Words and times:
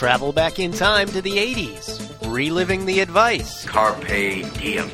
Travel 0.00 0.32
back 0.32 0.58
in 0.58 0.72
time 0.72 1.08
to 1.08 1.20
the 1.20 1.32
80s, 1.36 2.32
reliving 2.32 2.86
the 2.86 3.00
advice, 3.00 3.66
Carpe 3.66 4.06
diem. 4.06 4.88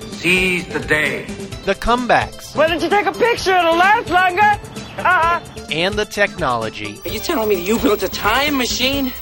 Seize 0.00 0.66
the 0.66 0.80
day. 0.80 1.26
the 1.64 1.76
comebacks, 1.76 2.56
Why 2.56 2.66
don't 2.66 2.82
you 2.82 2.88
take 2.88 3.06
a 3.06 3.12
picture? 3.12 3.54
It'll 3.56 3.76
last 3.76 4.10
longer. 4.10 4.60
Uh-uh. 4.98 5.40
and 5.70 5.94
the 5.94 6.04
technology. 6.04 7.00
Are 7.04 7.10
you 7.10 7.20
telling 7.20 7.50
me 7.50 7.54
that 7.54 7.62
you 7.62 7.78
built 7.78 8.02
a 8.02 8.08
time 8.08 8.58
machine? 8.58 9.12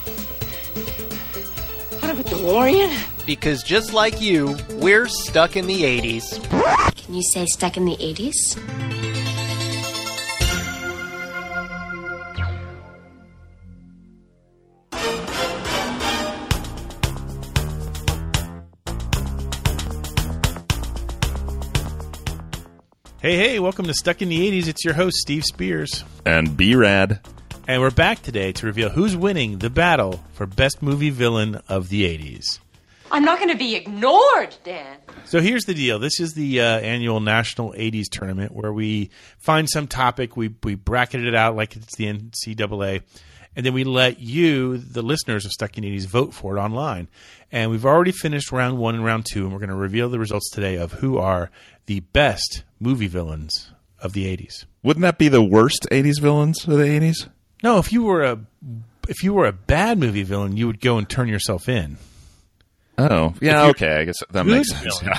Out 2.01 2.09
of 2.09 2.19
a 2.19 2.23
DeLorean? 2.23 2.91
Because 3.27 3.61
just 3.61 3.93
like 3.93 4.19
you, 4.21 4.57
we're 4.71 5.07
stuck 5.07 5.55
in 5.55 5.67
the 5.67 5.83
80s. 5.83 6.41
Can 6.95 7.13
you 7.13 7.21
say 7.21 7.45
stuck 7.45 7.77
in 7.77 7.85
the 7.85 7.95
80s? 7.97 8.57
Hey, 23.31 23.37
hey, 23.37 23.59
welcome 23.61 23.85
to 23.85 23.93
Stuck 23.93 24.21
in 24.21 24.27
the 24.27 24.51
80s. 24.51 24.67
It's 24.67 24.83
your 24.83 24.93
host, 24.93 25.15
Steve 25.15 25.45
Spears. 25.45 26.03
and 26.25 26.57
B 26.57 26.75
Rad. 26.75 27.25
And 27.65 27.81
we're 27.81 27.89
back 27.89 28.21
today 28.21 28.51
to 28.51 28.65
reveal 28.65 28.89
who's 28.89 29.15
winning 29.15 29.59
the 29.59 29.69
battle 29.69 30.21
for 30.33 30.45
Best 30.45 30.81
Movie 30.81 31.11
Villain 31.11 31.61
of 31.69 31.87
the 31.87 32.03
80s. 32.03 32.59
I'm 33.09 33.23
not 33.23 33.39
going 33.39 33.49
to 33.49 33.57
be 33.57 33.75
ignored, 33.75 34.57
Dan. 34.65 34.97
So 35.23 35.39
here's 35.39 35.63
the 35.63 35.73
deal. 35.73 35.97
This 35.97 36.19
is 36.19 36.33
the 36.33 36.59
uh, 36.59 36.79
annual 36.79 37.21
National 37.21 37.71
80s 37.71 38.09
tournament 38.11 38.51
where 38.51 38.73
we 38.73 39.11
find 39.37 39.69
some 39.69 39.87
topic, 39.87 40.35
we, 40.35 40.53
we 40.61 40.75
bracket 40.75 41.23
it 41.23 41.33
out 41.33 41.55
like 41.55 41.77
it's 41.77 41.95
the 41.95 42.07
NCAA, 42.07 43.01
and 43.55 43.65
then 43.65 43.73
we 43.73 43.85
let 43.85 44.19
you, 44.19 44.77
the 44.77 45.01
listeners 45.01 45.45
of 45.45 45.53
Stuck 45.53 45.77
in 45.77 45.83
the 45.83 45.97
80s, 45.97 46.05
vote 46.05 46.33
for 46.33 46.57
it 46.57 46.59
online. 46.59 47.07
And 47.49 47.71
we've 47.71 47.85
already 47.85 48.11
finished 48.11 48.51
round 48.51 48.77
one 48.77 48.95
and 48.95 49.05
round 49.05 49.25
two, 49.25 49.45
and 49.45 49.53
we're 49.53 49.59
going 49.59 49.69
to 49.69 49.75
reveal 49.75 50.09
the 50.09 50.19
results 50.19 50.49
today 50.51 50.75
of 50.75 50.91
who 50.91 51.17
are 51.17 51.49
the 51.85 52.01
best 52.01 52.65
movie 52.81 53.07
villains 53.07 53.71
of 53.99 54.13
the 54.13 54.25
80s. 54.25 54.65
Wouldn't 54.83 55.03
that 55.03 55.17
be 55.17 55.27
the 55.27 55.43
worst 55.43 55.87
'80s 55.91 56.19
villains 56.19 56.67
of 56.67 56.77
the 56.77 56.83
'80s? 56.83 57.29
No, 57.63 57.77
if 57.77 57.93
you 57.93 58.03
were 58.03 58.23
a 58.23 58.39
if 59.07 59.23
you 59.23 59.33
were 59.33 59.45
a 59.45 59.51
bad 59.51 59.99
movie 59.99 60.23
villain, 60.23 60.57
you 60.57 60.67
would 60.67 60.81
go 60.81 60.97
and 60.97 61.07
turn 61.07 61.27
yourself 61.27 61.69
in. 61.69 61.97
Oh, 62.97 63.33
yeah, 63.41 63.67
okay. 63.67 63.95
I 63.95 64.05
guess 64.05 64.17
that 64.31 64.45
makes 64.45 64.69
sense. 64.69 65.01
Yeah. 65.01 65.17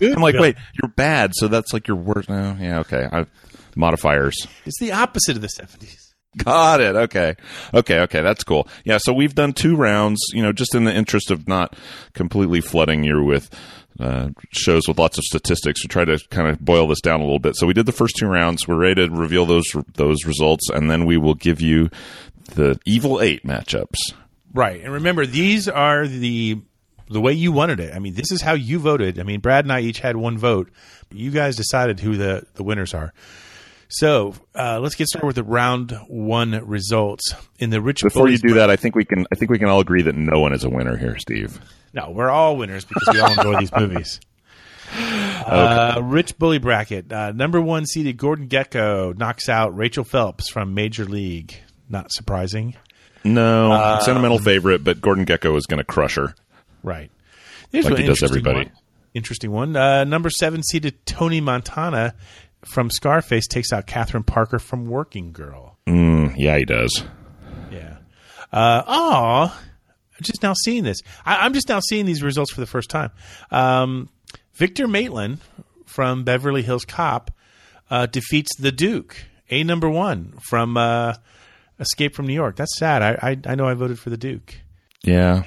I'm 0.14 0.22
like, 0.22 0.36
wait, 0.38 0.56
you're 0.80 0.90
bad, 0.90 1.32
so 1.34 1.48
that's 1.48 1.72
like 1.72 1.86
your 1.86 1.96
worst. 1.96 2.28
No, 2.28 2.56
yeah, 2.58 2.80
okay. 2.80 3.08
I, 3.10 3.26
modifiers. 3.74 4.46
It's 4.64 4.78
the 4.80 4.92
opposite 4.92 5.36
of 5.36 5.42
the 5.42 5.48
seventies. 5.48 6.14
Got 6.36 6.80
it. 6.80 6.94
Okay. 6.94 7.34
Okay. 7.74 8.00
Okay. 8.00 8.22
That's 8.22 8.44
cool. 8.44 8.68
Yeah. 8.84 8.98
So 8.98 9.12
we've 9.12 9.34
done 9.34 9.52
two 9.52 9.74
rounds, 9.74 10.20
you 10.32 10.42
know, 10.42 10.52
just 10.52 10.76
in 10.76 10.84
the 10.84 10.94
interest 10.94 11.32
of 11.32 11.48
not 11.48 11.74
completely 12.14 12.60
flooding 12.60 13.02
you 13.02 13.24
with 13.24 13.50
uh, 13.98 14.30
shows 14.52 14.86
with 14.88 14.98
lots 14.98 15.18
of 15.18 15.24
statistics. 15.24 15.82
We 15.84 15.88
try 15.88 16.04
to 16.04 16.18
kind 16.30 16.48
of 16.48 16.60
boil 16.60 16.86
this 16.86 17.00
down 17.00 17.20
a 17.20 17.24
little 17.24 17.38
bit. 17.38 17.56
So 17.56 17.66
we 17.66 17.74
did 17.74 17.86
the 17.86 17.92
first 17.92 18.16
two 18.16 18.26
rounds. 18.26 18.66
We're 18.66 18.76
ready 18.76 19.06
to 19.06 19.10
reveal 19.12 19.46
those 19.46 19.66
those 19.94 20.24
results, 20.24 20.70
and 20.70 20.90
then 20.90 21.06
we 21.06 21.16
will 21.16 21.34
give 21.34 21.60
you 21.60 21.90
the 22.54 22.78
Evil 22.86 23.20
Eight 23.20 23.44
matchups. 23.44 24.14
Right, 24.52 24.80
and 24.82 24.92
remember 24.92 25.26
these 25.26 25.68
are 25.68 26.06
the 26.06 26.60
the 27.08 27.20
way 27.20 27.32
you 27.32 27.52
wanted 27.52 27.80
it. 27.80 27.94
I 27.94 27.98
mean, 27.98 28.14
this 28.14 28.30
is 28.30 28.40
how 28.40 28.54
you 28.54 28.78
voted. 28.78 29.18
I 29.18 29.24
mean, 29.24 29.40
Brad 29.40 29.64
and 29.64 29.72
I 29.72 29.80
each 29.80 29.98
had 30.00 30.16
one 30.16 30.38
vote. 30.38 30.70
You 31.10 31.30
guys 31.30 31.56
decided 31.56 32.00
who 32.00 32.16
the 32.16 32.46
the 32.54 32.62
winners 32.62 32.94
are. 32.94 33.12
So 33.90 34.34
uh, 34.54 34.78
let's 34.80 34.94
get 34.94 35.08
started 35.08 35.26
with 35.26 35.36
the 35.36 35.42
round 35.44 35.92
one 36.08 36.52
results 36.64 37.34
in 37.58 37.70
the 37.70 37.80
Rich. 37.82 38.02
Before 38.02 38.28
you 38.28 38.38
Bullies 38.38 38.42
do 38.42 38.54
that, 38.54 38.70
I 38.70 38.76
think 38.76 38.94
we 38.94 39.04
can. 39.04 39.26
I 39.32 39.34
think 39.34 39.50
we 39.50 39.58
can 39.58 39.68
all 39.68 39.80
agree 39.80 40.02
that 40.02 40.14
no 40.14 40.38
one 40.40 40.52
is 40.52 40.62
a 40.64 40.70
winner 40.70 40.96
here, 40.96 41.18
Steve. 41.18 41.60
No, 41.92 42.10
we're 42.10 42.30
all 42.30 42.56
winners 42.56 42.84
because 42.84 43.08
we 43.12 43.20
all 43.20 43.32
enjoy 43.32 43.58
these 43.60 43.72
movies. 43.76 44.20
Uh, 44.92 46.00
Rich 46.02 46.36
Bully 46.36 46.58
Bracket. 46.58 47.12
Uh, 47.12 47.30
number 47.30 47.60
one 47.60 47.86
seeded 47.86 48.16
Gordon 48.16 48.48
Gekko 48.48 49.16
knocks 49.16 49.48
out 49.48 49.76
Rachel 49.76 50.02
Phelps 50.02 50.50
from 50.50 50.74
Major 50.74 51.04
League. 51.04 51.54
Not 51.88 52.10
surprising. 52.12 52.74
No, 53.22 53.70
Uh, 53.70 54.00
sentimental 54.00 54.38
favorite, 54.40 54.82
but 54.82 55.00
Gordon 55.00 55.26
Gekko 55.26 55.56
is 55.56 55.66
going 55.66 55.78
to 55.78 55.84
crush 55.84 56.16
her. 56.16 56.34
Right. 56.82 57.10
Here's 57.70 57.84
Like 57.84 57.98
he 57.98 58.06
does 58.06 58.20
interesting 58.20 58.28
everybody. 58.48 58.68
One. 58.70 58.78
Interesting 59.14 59.50
one. 59.52 59.76
Uh, 59.76 60.02
number 60.04 60.28
seven 60.28 60.62
seeded 60.64 61.06
Tony 61.06 61.40
Montana 61.40 62.14
from 62.64 62.90
Scarface 62.90 63.46
takes 63.46 63.72
out 63.72 63.86
Catherine 63.86 64.22
Parker 64.22 64.58
from 64.58 64.86
Working 64.86 65.32
Girl. 65.32 65.78
Mm, 65.86 66.34
yeah, 66.36 66.58
he 66.58 66.64
does. 66.64 67.04
Yeah. 67.70 67.96
Uh, 68.52 68.82
aw, 68.86 69.60
I'm 69.62 70.22
just 70.22 70.42
now 70.42 70.54
seeing 70.64 70.84
this. 70.84 70.98
I, 71.24 71.44
I'm 71.44 71.54
just 71.54 71.68
now 71.68 71.80
seeing 71.80 72.06
these 72.06 72.22
results 72.22 72.52
for 72.52 72.60
the 72.60 72.66
first 72.66 72.90
time. 72.90 73.10
Um, 73.50 74.08
Victor 74.54 74.86
Maitland 74.88 75.38
from 75.86 76.24
Beverly 76.24 76.62
Hills 76.62 76.84
Cop 76.84 77.30
uh, 77.90 78.06
defeats 78.06 78.54
the 78.56 78.72
Duke, 78.72 79.24
a 79.50 79.64
number 79.64 79.88
one 79.88 80.34
from 80.48 80.76
uh, 80.76 81.14
Escape 81.78 82.14
from 82.14 82.26
New 82.26 82.34
York. 82.34 82.56
That's 82.56 82.78
sad. 82.78 83.02
I, 83.02 83.30
I 83.30 83.52
I 83.52 83.54
know 83.54 83.66
I 83.66 83.74
voted 83.74 83.98
for 83.98 84.10
the 84.10 84.16
Duke. 84.16 84.56
Yeah, 85.02 85.44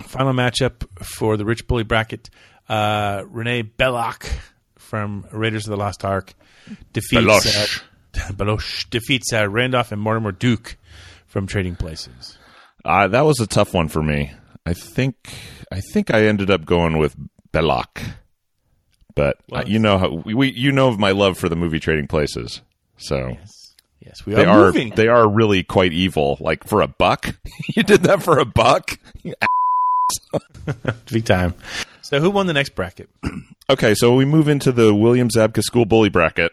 Final 0.00 0.32
matchup 0.32 0.86
for 1.04 1.36
the 1.36 1.44
Rich 1.44 1.66
Bully 1.66 1.84
bracket: 1.84 2.30
uh, 2.68 3.24
Renee 3.28 3.64
Belloq 3.64 4.26
from 4.90 5.24
Raiders 5.32 5.66
of 5.66 5.70
the 5.70 5.76
Lost 5.76 6.04
Ark 6.04 6.34
defeats 6.92 7.22
Belloq. 7.22 7.82
Uh, 8.16 8.32
Belloq 8.32 8.90
defeats 8.90 9.32
uh, 9.32 9.48
Randolph 9.48 9.92
and 9.92 10.02
Mortimer 10.02 10.32
Duke 10.32 10.76
from 11.28 11.46
Trading 11.46 11.76
Places. 11.76 12.36
uh, 12.84 13.06
that 13.08 13.20
was 13.22 13.38
a 13.40 13.46
tough 13.46 13.72
one 13.72 13.86
for 13.88 14.02
me. 14.02 14.32
I 14.66 14.74
think 14.74 15.14
I 15.72 15.80
think 15.80 16.12
I 16.12 16.24
ended 16.26 16.50
up 16.50 16.64
going 16.66 16.98
with 16.98 17.14
Belloq, 17.52 17.86
but 19.14 19.36
uh, 19.52 19.62
you 19.66 19.78
know 19.78 19.96
how 19.98 20.08
we, 20.26 20.50
you 20.52 20.72
know 20.72 20.88
of 20.88 20.98
my 20.98 21.12
love 21.12 21.38
for 21.38 21.48
the 21.48 21.56
movie 21.56 21.78
Trading 21.80 22.08
Places, 22.08 22.60
so 22.96 23.36
Yes, 24.04 24.24
we 24.26 24.34
they 24.34 24.44
are 24.44 24.48
are 24.60 24.66
moving. 24.66 24.90
they 24.96 25.08
are 25.08 25.28
really 25.28 25.62
quite 25.62 25.92
evil. 25.92 26.36
Like 26.40 26.64
for 26.66 26.80
a 26.80 26.88
buck, 26.88 27.36
you 27.76 27.82
did 27.84 28.02
that 28.04 28.22
for 28.22 28.38
a 28.38 28.44
buck. 28.44 28.98
Big 31.12 31.24
time. 31.24 31.54
So 32.10 32.18
who 32.18 32.30
won 32.30 32.48
the 32.48 32.52
next 32.52 32.74
bracket? 32.74 33.08
Okay, 33.70 33.94
so 33.94 34.16
we 34.16 34.24
move 34.24 34.48
into 34.48 34.72
the 34.72 34.92
William 34.92 35.28
Zabka 35.28 35.62
School 35.62 35.84
Bully 35.84 36.08
bracket. 36.08 36.50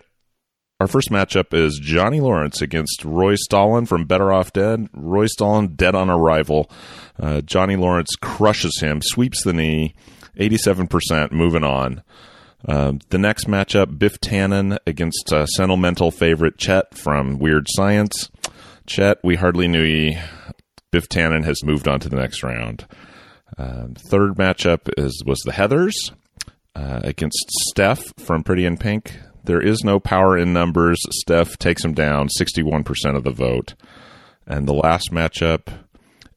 Our 0.80 0.86
first 0.86 1.10
matchup 1.10 1.52
is 1.52 1.80
Johnny 1.82 2.20
Lawrence 2.20 2.62
against 2.62 3.04
Roy 3.04 3.34
Stalin 3.34 3.88
from 3.88 4.06
Better 4.06 4.32
Off 4.32 4.54
Dead. 4.54 4.88
Roy 4.94 5.26
Stalin 5.26 5.74
dead 5.74 5.96
on 5.96 6.12
arrival. 6.12 6.70
Uh, 7.20 7.42
Johnny 7.42 7.76
Lawrence 7.76 8.12
crushes 8.22 8.80
him, 8.82 9.02
sweeps 9.02 9.44
the 9.44 9.52
knee, 9.54 9.96
87%, 10.40 11.32
moving 11.32 11.64
on. 11.64 12.04
Um, 12.68 13.00
the 13.10 13.18
next 13.18 13.48
matchup, 13.48 13.98
Biff 13.98 14.20
Tannen 14.20 14.78
against 14.86 15.34
uh, 15.34 15.48
sentimental 15.48 16.12
favorite 16.12 16.60
Chet 16.60 16.96
from 16.96 17.40
Weird 17.40 17.66
Science. 17.70 18.30
Chet, 18.86 19.18
we 19.24 19.38
hardly 19.38 19.68
knew 19.68 19.82
ye. 19.82 20.20
Biff 20.92 21.10
Tannen 21.10 21.46
has 21.46 21.64
moved 21.64 21.88
on 21.88 22.00
to 22.02 22.10
the 22.10 22.18
next 22.18 22.44
round. 22.44 22.86
Um, 23.58 23.96
third 23.96 24.36
matchup 24.36 24.90
is 24.98 25.24
was 25.26 25.40
the 25.40 25.52
Heathers 25.52 25.94
uh, 26.76 27.02
against 27.04 27.50
Steff 27.74 28.20
from 28.20 28.44
Pretty 28.44 28.66
in 28.66 28.78
Pink. 28.78 29.20
There 29.44 29.62
is 29.62 29.84
no 29.84 30.00
power 30.00 30.38
in 30.38 30.52
numbers. 30.54 31.00
Steph 31.22 31.58
takes 31.58 31.84
him 31.84 31.94
down, 31.94 32.28
61% 32.40 33.16
of 33.16 33.24
the 33.24 33.32
vote. 33.32 33.76
And 34.46 34.68
the 34.68 34.74
last 34.74 35.10
matchup, 35.12 35.68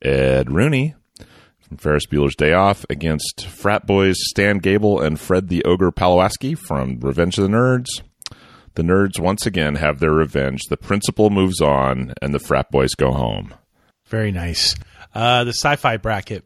Ed 0.00 0.50
Rooney 0.50 0.94
from 1.60 1.76
Ferris 1.76 2.06
Bueller's 2.06 2.36
Day 2.36 2.52
Off 2.52 2.86
against 2.88 3.46
frat 3.46 3.86
boys 3.86 4.16
Stan 4.18 4.58
Gable 4.58 5.00
and 5.00 5.18
Fred 5.18 5.48
the 5.48 5.64
Ogre 5.64 5.90
Palowakski 5.90 6.56
from 6.56 7.00
Revenge 7.00 7.36
of 7.38 7.44
the 7.44 7.56
Nerds. 7.56 7.88
The 8.74 8.82
nerds 8.82 9.18
once 9.18 9.46
again 9.46 9.74
have 9.74 9.98
their 9.98 10.12
revenge. 10.12 10.62
The 10.68 10.76
principal 10.76 11.28
moves 11.28 11.60
on, 11.60 12.14
and 12.22 12.32
the 12.32 12.38
frat 12.38 12.70
boys 12.70 12.94
go 12.94 13.12
home. 13.12 13.52
Very 14.06 14.30
nice. 14.30 14.76
Uh, 15.12 15.44
the 15.44 15.52
sci-fi 15.52 15.96
bracket. 15.96 16.44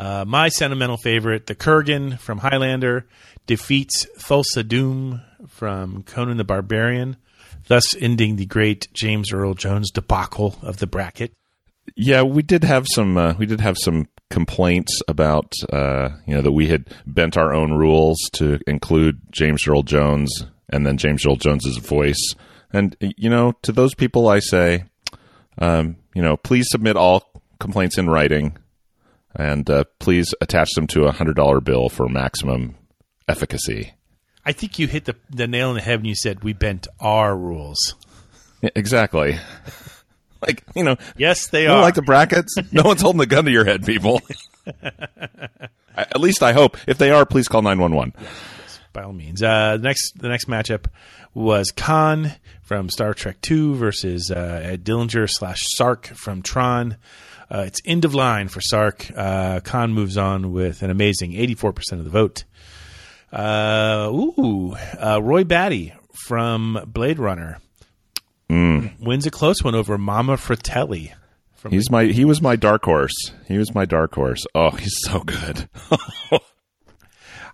Uh, 0.00 0.24
my 0.26 0.48
sentimental 0.48 0.96
favorite, 0.96 1.46
the 1.46 1.54
Kurgan 1.54 2.18
from 2.18 2.38
Highlander, 2.38 3.06
defeats 3.46 4.06
Thulsa 4.18 4.66
Doom 4.66 5.20
from 5.46 6.02
Conan 6.04 6.38
the 6.38 6.44
Barbarian, 6.44 7.16
thus 7.68 7.94
ending 7.96 8.36
the 8.36 8.46
great 8.46 8.88
James 8.94 9.30
Earl 9.30 9.52
Jones 9.52 9.90
debacle 9.90 10.56
of 10.62 10.78
the 10.78 10.86
bracket. 10.86 11.32
Yeah, 11.96 12.22
we 12.22 12.42
did 12.42 12.64
have 12.64 12.86
some. 12.90 13.18
Uh, 13.18 13.34
we 13.38 13.44
did 13.44 13.60
have 13.60 13.76
some 13.76 14.08
complaints 14.30 15.02
about 15.06 15.52
uh, 15.70 16.10
you 16.26 16.34
know 16.34 16.40
that 16.40 16.52
we 16.52 16.68
had 16.68 16.88
bent 17.06 17.36
our 17.36 17.52
own 17.52 17.72
rules 17.74 18.18
to 18.32 18.58
include 18.66 19.20
James 19.30 19.66
Earl 19.68 19.82
Jones 19.82 20.46
and 20.70 20.86
then 20.86 20.96
James 20.96 21.26
Earl 21.26 21.36
Jones's 21.36 21.76
voice. 21.76 22.34
And 22.72 22.96
you 23.00 23.28
know, 23.28 23.52
to 23.62 23.72
those 23.72 23.94
people, 23.94 24.28
I 24.28 24.38
say, 24.38 24.84
um, 25.58 25.96
you 26.14 26.22
know, 26.22 26.38
please 26.38 26.68
submit 26.70 26.96
all 26.96 27.42
complaints 27.58 27.98
in 27.98 28.08
writing, 28.08 28.56
and 29.36 29.68
uh, 29.70 29.84
please 29.98 30.34
attach 30.40 30.70
them 30.74 30.86
to 30.88 31.04
a 31.04 31.12
hundred 31.12 31.36
dollar 31.36 31.60
bill 31.60 31.88
for 31.88 32.08
maximum 32.08 32.76
efficacy. 33.28 33.94
I 34.44 34.52
think 34.52 34.78
you 34.78 34.86
hit 34.86 35.04
the, 35.04 35.16
the 35.28 35.46
nail 35.46 35.68
on 35.68 35.74
the 35.74 35.80
head 35.82 36.00
when 36.00 36.06
you 36.06 36.14
said 36.16 36.42
we 36.42 36.52
bent 36.54 36.88
our 36.98 37.36
rules. 37.36 37.94
Yeah, 38.62 38.70
exactly. 38.74 39.38
like 40.46 40.64
you 40.74 40.82
know, 40.84 40.96
Yes, 41.16 41.48
they 41.48 41.66
are. 41.66 41.80
like 41.80 41.94
the 41.94 42.02
brackets. 42.02 42.54
No 42.72 42.82
one's 42.82 43.02
holding 43.02 43.18
the 43.20 43.26
gun 43.26 43.44
to 43.44 43.50
your 43.50 43.64
head, 43.64 43.84
people. 43.84 44.20
At 45.96 46.20
least 46.20 46.42
I 46.42 46.52
hope. 46.52 46.76
If 46.86 46.98
they 46.98 47.10
are, 47.10 47.26
please 47.26 47.48
call 47.48 47.62
nine 47.62 47.78
one 47.78 47.94
one. 47.94 48.12
by 48.92 49.02
all 49.02 49.12
means. 49.12 49.42
Uh, 49.42 49.76
the 49.76 49.82
next 49.82 50.12
the 50.18 50.28
next 50.28 50.48
matchup 50.48 50.86
was 51.34 51.70
Khan 51.70 52.32
from 52.62 52.88
Star 52.88 53.12
Trek 53.14 53.40
Two 53.40 53.74
versus 53.74 54.30
uh, 54.30 54.76
Dillinger 54.82 55.28
slash 55.28 55.58
Sark 55.76 56.06
from 56.06 56.42
Tron. 56.42 56.96
Uh, 57.52 57.64
it's 57.66 57.80
end 57.84 58.04
of 58.04 58.14
line 58.14 58.48
for 58.48 58.60
Sark. 58.60 59.10
Uh, 59.16 59.60
Khan 59.60 59.92
moves 59.92 60.16
on 60.16 60.52
with 60.52 60.82
an 60.82 60.90
amazing 60.90 61.34
eighty 61.34 61.54
four 61.54 61.72
percent 61.72 61.98
of 61.98 62.04
the 62.04 62.10
vote. 62.10 62.44
Uh, 63.32 64.08
ooh, 64.12 64.74
uh, 64.98 65.20
Roy 65.22 65.44
Batty 65.44 65.92
from 66.26 66.84
Blade 66.86 67.18
Runner 67.18 67.58
wins 68.48 69.26
a 69.26 69.30
close 69.30 69.62
one 69.62 69.74
over 69.74 69.96
Mama 69.96 70.36
Fratelli. 70.36 71.12
From 71.54 71.72
He's 71.72 71.90
my 71.90 72.06
he 72.06 72.24
was 72.24 72.40
my 72.40 72.56
dark 72.56 72.84
horse. 72.84 73.14
He 73.46 73.58
was 73.58 73.74
my 73.74 73.84
dark 73.84 74.14
horse. 74.14 74.46
Oh, 74.54 74.70
he's 74.70 74.96
so 75.04 75.20
good. 75.20 75.68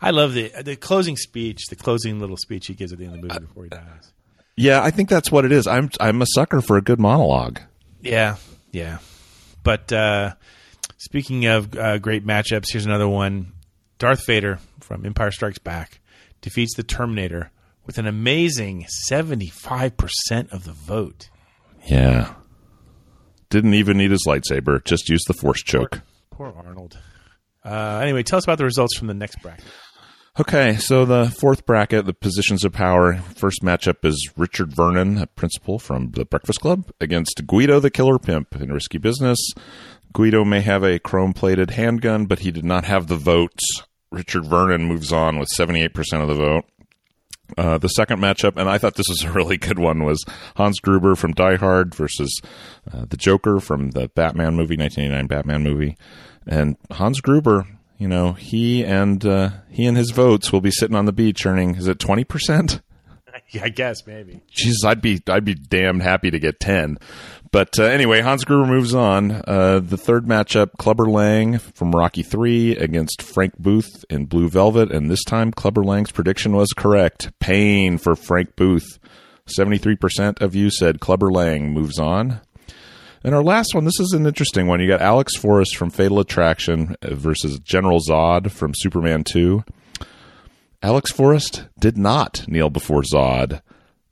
I 0.01 0.11
love 0.11 0.35
the 0.35 0.53
the 0.63 0.77
closing 0.77 1.17
speech, 1.17 1.67
the 1.69 1.77
closing 1.77 2.21
little 2.21 2.37
speech 2.37 2.67
he 2.67 2.75
gives 2.75 2.93
at 2.93 2.99
the 2.99 3.07
end 3.07 3.15
of 3.17 3.21
the 3.23 3.29
movie 3.29 3.47
before 3.47 3.65
he 3.65 3.71
dies. 3.71 4.13
yeah, 4.57 4.83
I 4.83 4.91
think 4.91 5.09
that's 5.09 5.33
what 5.33 5.45
it 5.45 5.53
is. 5.53 5.67
I'm 5.67 5.91
I'm 6.01 6.23
a 6.23 6.27
sucker 6.35 6.61
for 6.61 6.77
a 6.77 6.83
good 6.83 7.01
monologue. 7.01 7.61
Yeah, 8.01 8.37
yeah. 8.71 8.99
But 9.67 9.93
uh, 9.93 10.35
speaking 10.97 11.47
of 11.47 11.77
uh, 11.77 11.99
great 11.99 12.25
matchups, 12.25 12.67
here's 12.71 12.87
another 12.87 13.09
one. 13.09 13.53
Darth 13.99 14.25
Vader 14.25 14.61
from 14.79 15.05
Empire 15.05 15.33
Strikes 15.33 15.59
Back 15.59 15.99
defeats 16.41 16.77
the 16.77 16.85
Terminator 16.85 17.51
with 17.85 17.99
an 17.99 18.07
amazing 18.07 18.87
75% 19.11 20.53
of 20.53 20.63
the 20.63 20.73
vote. 20.73 21.31
Yeah. 21.85 22.35
Didn't 23.51 23.75
even 23.75 23.97
need 23.97 24.13
his 24.13 24.25
lightsaber. 24.25 24.85
Just 24.85 25.09
used 25.09 25.25
the 25.27 25.35
force 25.35 25.65
choke. 25.65 26.01
Poor 26.31 26.55
Arnold. 26.57 27.01
Uh, 27.65 27.99
anyway, 28.01 28.23
tell 28.23 28.37
us 28.37 28.45
about 28.45 28.59
the 28.59 28.65
results 28.65 28.97
from 28.97 29.09
the 29.09 29.15
next 29.15 29.43
bracket. 29.43 29.65
Okay, 30.39 30.77
so 30.77 31.07
the 31.07 31.31
fourth 31.31 31.65
bracket, 31.65 32.05
the 32.05 32.13
positions 32.13 32.63
of 32.63 32.75
power. 32.75 33.15
First 33.15 33.63
matchup 33.63 34.05
is 34.05 34.31
Richard 34.37 34.71
Vernon, 34.71 35.17
a 35.17 35.27
principal 35.27 35.79
from 35.79 36.11
the 36.11 36.27
Breakfast 36.27 36.61
Club, 36.61 36.93
against 37.01 37.47
Guido 37.47 37.81
the 37.81 37.91
Killer 37.91 38.19
Pimp 38.19 38.55
in 38.57 38.71
Risky 38.71 38.99
Business. 38.99 39.39
Guido 40.13 40.45
may 40.45 40.61
have 40.61 40.85
a 40.85 40.99
chrome 40.99 41.33
plated 41.33 41.71
handgun, 41.71 42.27
but 42.27 42.41
he 42.41 42.51
did 42.51 42.67
not 42.67 42.85
have 42.85 43.07
the 43.07 43.17
votes. 43.17 43.85
Richard 44.11 44.45
Vernon 44.45 44.85
moves 44.85 45.11
on 45.11 45.39
with 45.39 45.49
78% 45.57 45.89
of 46.21 46.29
the 46.29 46.35
vote. 46.35 46.65
Uh, 47.57 47.79
the 47.79 47.89
second 47.89 48.21
matchup, 48.21 48.59
and 48.59 48.69
I 48.69 48.77
thought 48.77 48.97
this 48.97 49.09
was 49.09 49.23
a 49.23 49.33
really 49.33 49.57
good 49.57 49.79
one, 49.79 50.05
was 50.05 50.23
Hans 50.57 50.81
Gruber 50.81 51.15
from 51.15 51.33
Die 51.33 51.57
Hard 51.57 51.95
versus 51.95 52.43
uh, 52.93 53.07
the 53.09 53.17
Joker 53.17 53.59
from 53.59 53.93
the 53.93 54.09
Batman 54.09 54.55
movie, 54.55 54.77
1989 54.77 55.27
Batman 55.29 55.63
movie. 55.63 55.97
And 56.47 56.77
Hans 56.91 57.23
Gruber, 57.23 57.67
you 57.99 58.09
know, 58.09 58.33
he 58.33 58.85
and 58.85 59.25
uh, 59.25 59.51
he 59.71 59.87
and 59.87 59.97
his 59.97 60.11
votes 60.11 60.53
will 60.53 60.61
be 60.61 60.71
sitting 60.71 60.97
on 60.97 61.07
the 61.07 61.13
beach 61.13 61.47
earning 61.47 61.77
is 61.77 61.87
it 61.87 61.99
20%? 61.99 62.81
I 63.63 63.69
guess 63.69 64.07
maybe. 64.07 64.41
Jesus, 64.51 64.85
I'd 64.85 65.01
be 65.01 65.21
I'd 65.29 65.45
be 65.45 65.55
damned 65.55 66.03
happy 66.03 66.31
to 66.31 66.39
get 66.39 66.61
10. 66.61 66.99
But 67.53 67.79
uh, 67.79 67.85
anyway, 67.85 68.21
Hans 68.21 68.45
Gruber 68.45 68.67
moves 68.67 68.95
on. 68.95 69.43
Uh, 69.47 69.81
the 69.83 69.97
third 69.97 70.27
matchup, 70.27 70.73
Clubber 70.79 71.07
Lang 71.07 71.59
from 71.59 71.93
Rocky 71.93 72.23
3 72.23 72.77
against 72.77 73.23
Frank 73.23 73.57
Booth 73.59 74.05
in 74.11 74.27
Blue 74.27 74.49
Velvet, 74.49 74.91
and 74.93 75.11
this 75.11 75.25
time 75.25 75.53
Clubber 75.53 75.85
Lang's 75.85 76.11
prediction 76.11 76.55
was 76.55 76.73
correct. 76.77 77.31
Pain 77.39 77.99
for 77.99 78.15
Frank 78.17 78.57
Booth. 78.57 78.99
73% 79.59 80.43
of 80.43 80.57
you 80.57 80.71
said 80.71 81.01
Clubber 81.01 81.31
Lang 81.31 81.73
moves 81.73 82.01
on. 82.01 82.41
And 83.25 83.35
our 83.35 83.43
last 83.43 83.75
one, 83.75 83.85
this 83.85 83.99
is 84.01 84.13
an 84.13 84.27
interesting 84.27 84.67
one. 84.67 84.81
You 84.81 84.89
got 84.89 85.01
Alex 85.01 85.37
Forrest 85.37 85.77
from 85.77 85.91
Fatal 85.91 86.21
Attraction 86.21 86.95
versus 87.03 87.59
General 87.61 87.99
Zod 88.01 88.51
from 88.51 88.73
Superman 88.75 89.25
2. 89.25 89.65
Alex 90.83 91.11
Forrest 91.11 91.65
did 91.79 91.97
not 91.99 92.47
kneel 92.47 92.71
before 92.71 93.03
Zod. 93.03 93.63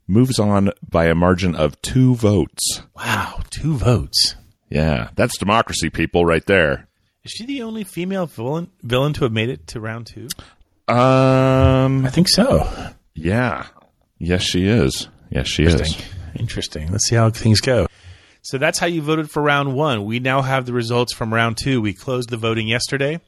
Moves 0.07 0.37
on 0.39 0.71
by 0.87 1.05
a 1.05 1.15
margin 1.15 1.55
of 1.55 1.81
two 1.81 2.15
votes. 2.15 2.81
Wow, 2.95 3.39
two 3.49 3.75
votes. 3.75 4.35
Yeah, 4.69 5.09
that's 5.15 5.37
democracy, 5.37 5.89
people, 5.89 6.25
right 6.25 6.45
there. 6.45 6.87
Is 7.23 7.31
she 7.31 7.45
the 7.45 7.63
only 7.63 7.83
female 7.83 8.25
villain, 8.27 8.69
villain 8.83 9.13
to 9.13 9.23
have 9.23 9.31
made 9.31 9.49
it 9.49 9.65
to 9.67 9.79
round 9.79 10.05
two? 10.07 10.27
Um, 10.87 12.05
I 12.05 12.09
think 12.11 12.29
so. 12.29 12.69
yeah, 13.15 13.65
yes, 14.19 14.43
she 14.43 14.67
is. 14.67 15.07
Yes, 15.31 15.47
she 15.47 15.63
is. 15.63 15.73
Interesting. 15.73 16.05
Interesting. 16.35 16.91
Let's 16.91 17.07
see 17.07 17.15
how 17.15 17.29
things 17.31 17.61
go. 17.61 17.87
So 18.45 18.59
that's 18.59 18.77
how 18.77 18.85
you 18.85 19.01
voted 19.01 19.31
for 19.31 19.41
round 19.41 19.73
one. 19.73 20.05
We 20.05 20.19
now 20.19 20.43
have 20.43 20.67
the 20.67 20.73
results 20.73 21.15
from 21.15 21.33
round 21.33 21.57
two. 21.57 21.81
We 21.81 21.95
closed 21.95 22.29
the 22.29 22.37
voting 22.37 22.67
yesterday. 22.67 23.19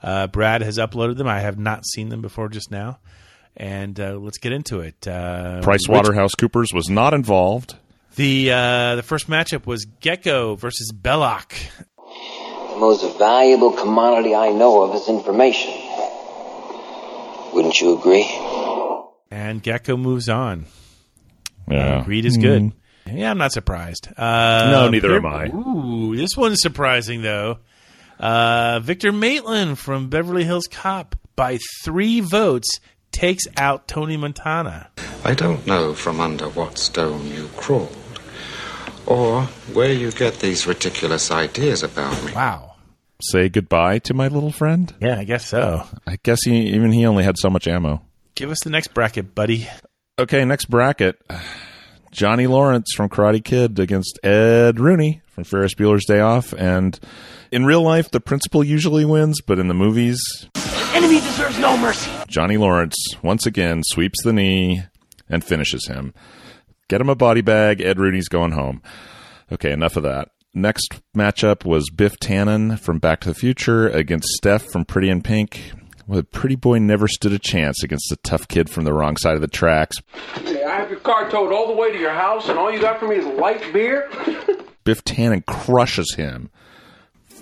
Uh, 0.00 0.28
Brad 0.28 0.62
has 0.62 0.78
uploaded 0.78 1.16
them. 1.16 1.26
I 1.26 1.40
have 1.40 1.58
not 1.58 1.84
seen 1.84 2.08
them 2.08 2.22
before 2.22 2.48
just 2.48 2.70
now. 2.70 3.00
And 3.56 3.98
uh, 3.98 4.12
let's 4.12 4.38
get 4.38 4.52
into 4.52 4.78
it. 4.78 5.08
Uh, 5.08 5.60
Price 5.60 5.88
Waterhouse 5.88 6.36
Coopers 6.36 6.68
was 6.72 6.88
not 6.88 7.14
involved. 7.14 7.74
The 8.14 8.52
uh, 8.52 8.94
the 8.94 9.02
first 9.02 9.28
matchup 9.28 9.66
was 9.66 9.86
Gekko 10.00 10.56
versus 10.56 10.92
Belloq. 10.92 11.52
The 12.72 12.76
most 12.78 13.18
valuable 13.18 13.72
commodity 13.72 14.36
I 14.36 14.50
know 14.50 14.82
of 14.82 14.94
is 14.94 15.08
information. 15.08 15.72
Wouldn't 17.52 17.80
you 17.80 17.98
agree? 17.98 18.22
And 19.32 19.64
Gekko 19.64 19.98
moves 19.98 20.28
on. 20.28 20.66
Yeah, 21.68 22.04
Greed 22.04 22.24
is 22.24 22.36
good. 22.36 22.72
Yeah, 23.06 23.30
I'm 23.30 23.38
not 23.38 23.52
surprised. 23.52 24.08
Uh, 24.16 24.68
No, 24.70 24.88
neither 24.88 25.08
here- 25.08 25.16
am 25.18 25.26
I. 25.26 25.46
Ooh, 25.48 26.16
this 26.16 26.36
one's 26.36 26.60
surprising 26.60 27.22
though. 27.22 27.58
Uh, 28.18 28.80
Victor 28.80 29.12
Maitland 29.12 29.78
from 29.78 30.08
Beverly 30.08 30.44
Hills 30.44 30.66
Cop 30.70 31.16
by 31.36 31.58
three 31.84 32.20
votes 32.20 32.80
takes 33.12 33.44
out 33.56 33.88
Tony 33.88 34.16
Montana. 34.16 34.88
I 35.24 35.34
don't 35.34 35.66
know 35.66 35.94
from 35.94 36.20
under 36.20 36.48
what 36.50 36.78
stone 36.78 37.26
you 37.28 37.48
crawled, 37.56 37.96
or 39.06 39.42
where 39.72 39.92
you 39.92 40.12
get 40.12 40.40
these 40.40 40.66
ridiculous 40.66 41.30
ideas 41.30 41.82
about 41.82 42.22
me. 42.24 42.32
Wow. 42.32 42.74
Say 43.22 43.48
goodbye 43.48 43.98
to 44.00 44.14
my 44.14 44.28
little 44.28 44.52
friend. 44.52 44.94
Yeah, 45.00 45.18
I 45.18 45.24
guess 45.24 45.46
so. 45.46 45.86
I 46.06 46.16
guess 46.22 46.38
he 46.44 46.68
even 46.74 46.92
he 46.92 47.04
only 47.06 47.24
had 47.24 47.36
so 47.38 47.50
much 47.50 47.66
ammo. 47.66 48.02
Give 48.34 48.50
us 48.50 48.60
the 48.64 48.70
next 48.70 48.94
bracket, 48.94 49.34
buddy. 49.34 49.68
Okay, 50.18 50.44
next 50.44 50.66
bracket. 50.66 51.20
Johnny 52.10 52.46
Lawrence 52.46 52.92
from 52.94 53.08
Karate 53.08 53.42
Kid 53.44 53.78
against 53.78 54.18
Ed 54.24 54.80
Rooney 54.80 55.22
from 55.26 55.44
Ferris 55.44 55.74
Bueller's 55.74 56.04
Day 56.04 56.20
Off. 56.20 56.52
And 56.54 56.98
in 57.52 57.64
real 57.64 57.82
life, 57.82 58.10
the 58.10 58.20
principal 58.20 58.64
usually 58.64 59.04
wins, 59.04 59.40
but 59.40 59.58
in 59.58 59.68
the 59.68 59.74
movies, 59.74 60.20
Enemy 60.92 61.20
deserves 61.20 61.58
no 61.58 61.76
mercy. 61.76 62.10
Johnny 62.26 62.56
Lawrence 62.56 62.96
once 63.22 63.46
again 63.46 63.82
sweeps 63.84 64.22
the 64.24 64.32
knee 64.32 64.82
and 65.28 65.44
finishes 65.44 65.86
him. 65.86 66.12
Get 66.88 67.00
him 67.00 67.08
a 67.08 67.14
body 67.14 67.40
bag. 67.42 67.80
Ed 67.80 67.98
Rooney's 67.98 68.28
going 68.28 68.52
home. 68.52 68.82
Okay, 69.52 69.70
enough 69.70 69.96
of 69.96 70.02
that. 70.02 70.30
Next 70.52 71.00
matchup 71.16 71.64
was 71.64 71.88
Biff 71.90 72.18
Tannen 72.18 72.76
from 72.78 72.98
Back 72.98 73.20
to 73.20 73.28
the 73.28 73.34
Future 73.36 73.88
against 73.88 74.40
Steff 74.42 74.62
from 74.72 74.84
Pretty 74.84 75.08
in 75.08 75.22
Pink. 75.22 75.72
Well, 76.10 76.16
the 76.18 76.24
pretty 76.24 76.56
boy 76.56 76.80
never 76.80 77.06
stood 77.06 77.32
a 77.32 77.38
chance 77.38 77.84
against 77.84 78.08
the 78.10 78.16
tough 78.16 78.48
kid 78.48 78.68
from 78.68 78.82
the 78.82 78.92
wrong 78.92 79.16
side 79.16 79.36
of 79.36 79.40
the 79.42 79.46
tracks. 79.46 79.96
Hey, 80.42 80.64
I 80.64 80.74
have 80.80 80.90
your 80.90 80.98
car 80.98 81.30
towed 81.30 81.52
all 81.52 81.68
the 81.68 81.76
way 81.76 81.92
to 81.92 81.98
your 81.98 82.12
house, 82.12 82.48
and 82.48 82.58
all 82.58 82.72
you 82.72 82.80
got 82.80 82.98
for 82.98 83.06
me 83.06 83.14
is 83.14 83.24
light 83.38 83.72
beer? 83.72 84.10
Biff 84.84 85.04
Tannen 85.04 85.46
crushes 85.46 86.12
him. 86.16 86.50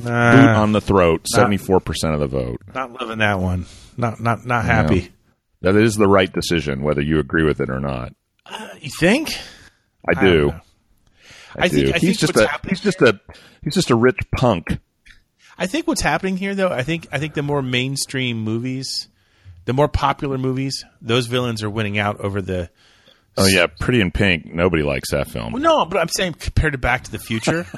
Boot 0.02 0.10
Uh, 0.12 0.54
on 0.60 0.72
the 0.72 0.82
throat, 0.82 1.25
74% 1.34 2.12
of 2.12 2.20
the 2.20 2.26
vote. 2.26 2.60
not 2.75 2.92
loving 2.92 3.18
that 3.20 3.38
one. 3.40 3.64
Not 3.96 4.20
not 4.20 4.44
not 4.44 4.66
happy. 4.66 5.12
That 5.62 5.75
is 5.75 5.94
the 5.96 6.06
right 6.06 6.30
decision, 6.30 6.82
whether 6.82 7.00
you 7.00 7.18
agree 7.20 7.44
with 7.44 7.60
it 7.62 7.70
or 7.70 7.80
not. 7.80 8.12
You 8.82 8.90
think? 8.90 9.34
I 10.06 10.12
don't 10.12 10.25
do. 10.25 10.50
I, 11.56 11.64
I 11.64 11.68
think- 11.68 11.87
do. 11.87 11.92
I 11.94 11.98
he's 11.98 12.18
think 12.20 12.32
just 12.32 12.37
a 12.37 12.46
happening- 12.48 12.70
he's 12.70 12.80
just 12.82 13.00
a 13.00 13.18
he's 13.64 13.75
just 13.75 13.90
a 13.90 13.96
rich 13.96 14.18
punk. 14.37 14.78
I 15.58 15.66
think 15.66 15.86
what's 15.88 16.00
happening 16.00 16.36
here, 16.36 16.54
though, 16.54 16.68
I 16.70 16.82
think 16.82 17.08
I 17.10 17.18
think 17.18 17.34
the 17.34 17.42
more 17.42 17.62
mainstream 17.62 18.40
movies, 18.42 19.08
the 19.64 19.72
more 19.72 19.88
popular 19.88 20.38
movies, 20.38 20.84
those 21.02 21.26
villains 21.26 21.62
are 21.62 21.70
winning 21.70 21.98
out 21.98 22.20
over 22.20 22.40
the. 22.40 22.70
Oh 23.36 23.46
yeah, 23.46 23.66
Pretty 23.80 24.00
in 24.00 24.10
Pink. 24.10 24.46
Nobody 24.46 24.82
likes 24.82 25.10
that 25.12 25.28
film. 25.28 25.52
Well, 25.52 25.62
no, 25.62 25.84
but 25.84 25.98
I'm 25.98 26.08
saying 26.08 26.34
compared 26.34 26.72
to 26.72 26.78
Back 26.78 27.04
to 27.04 27.10
the 27.10 27.18
Future. 27.18 27.66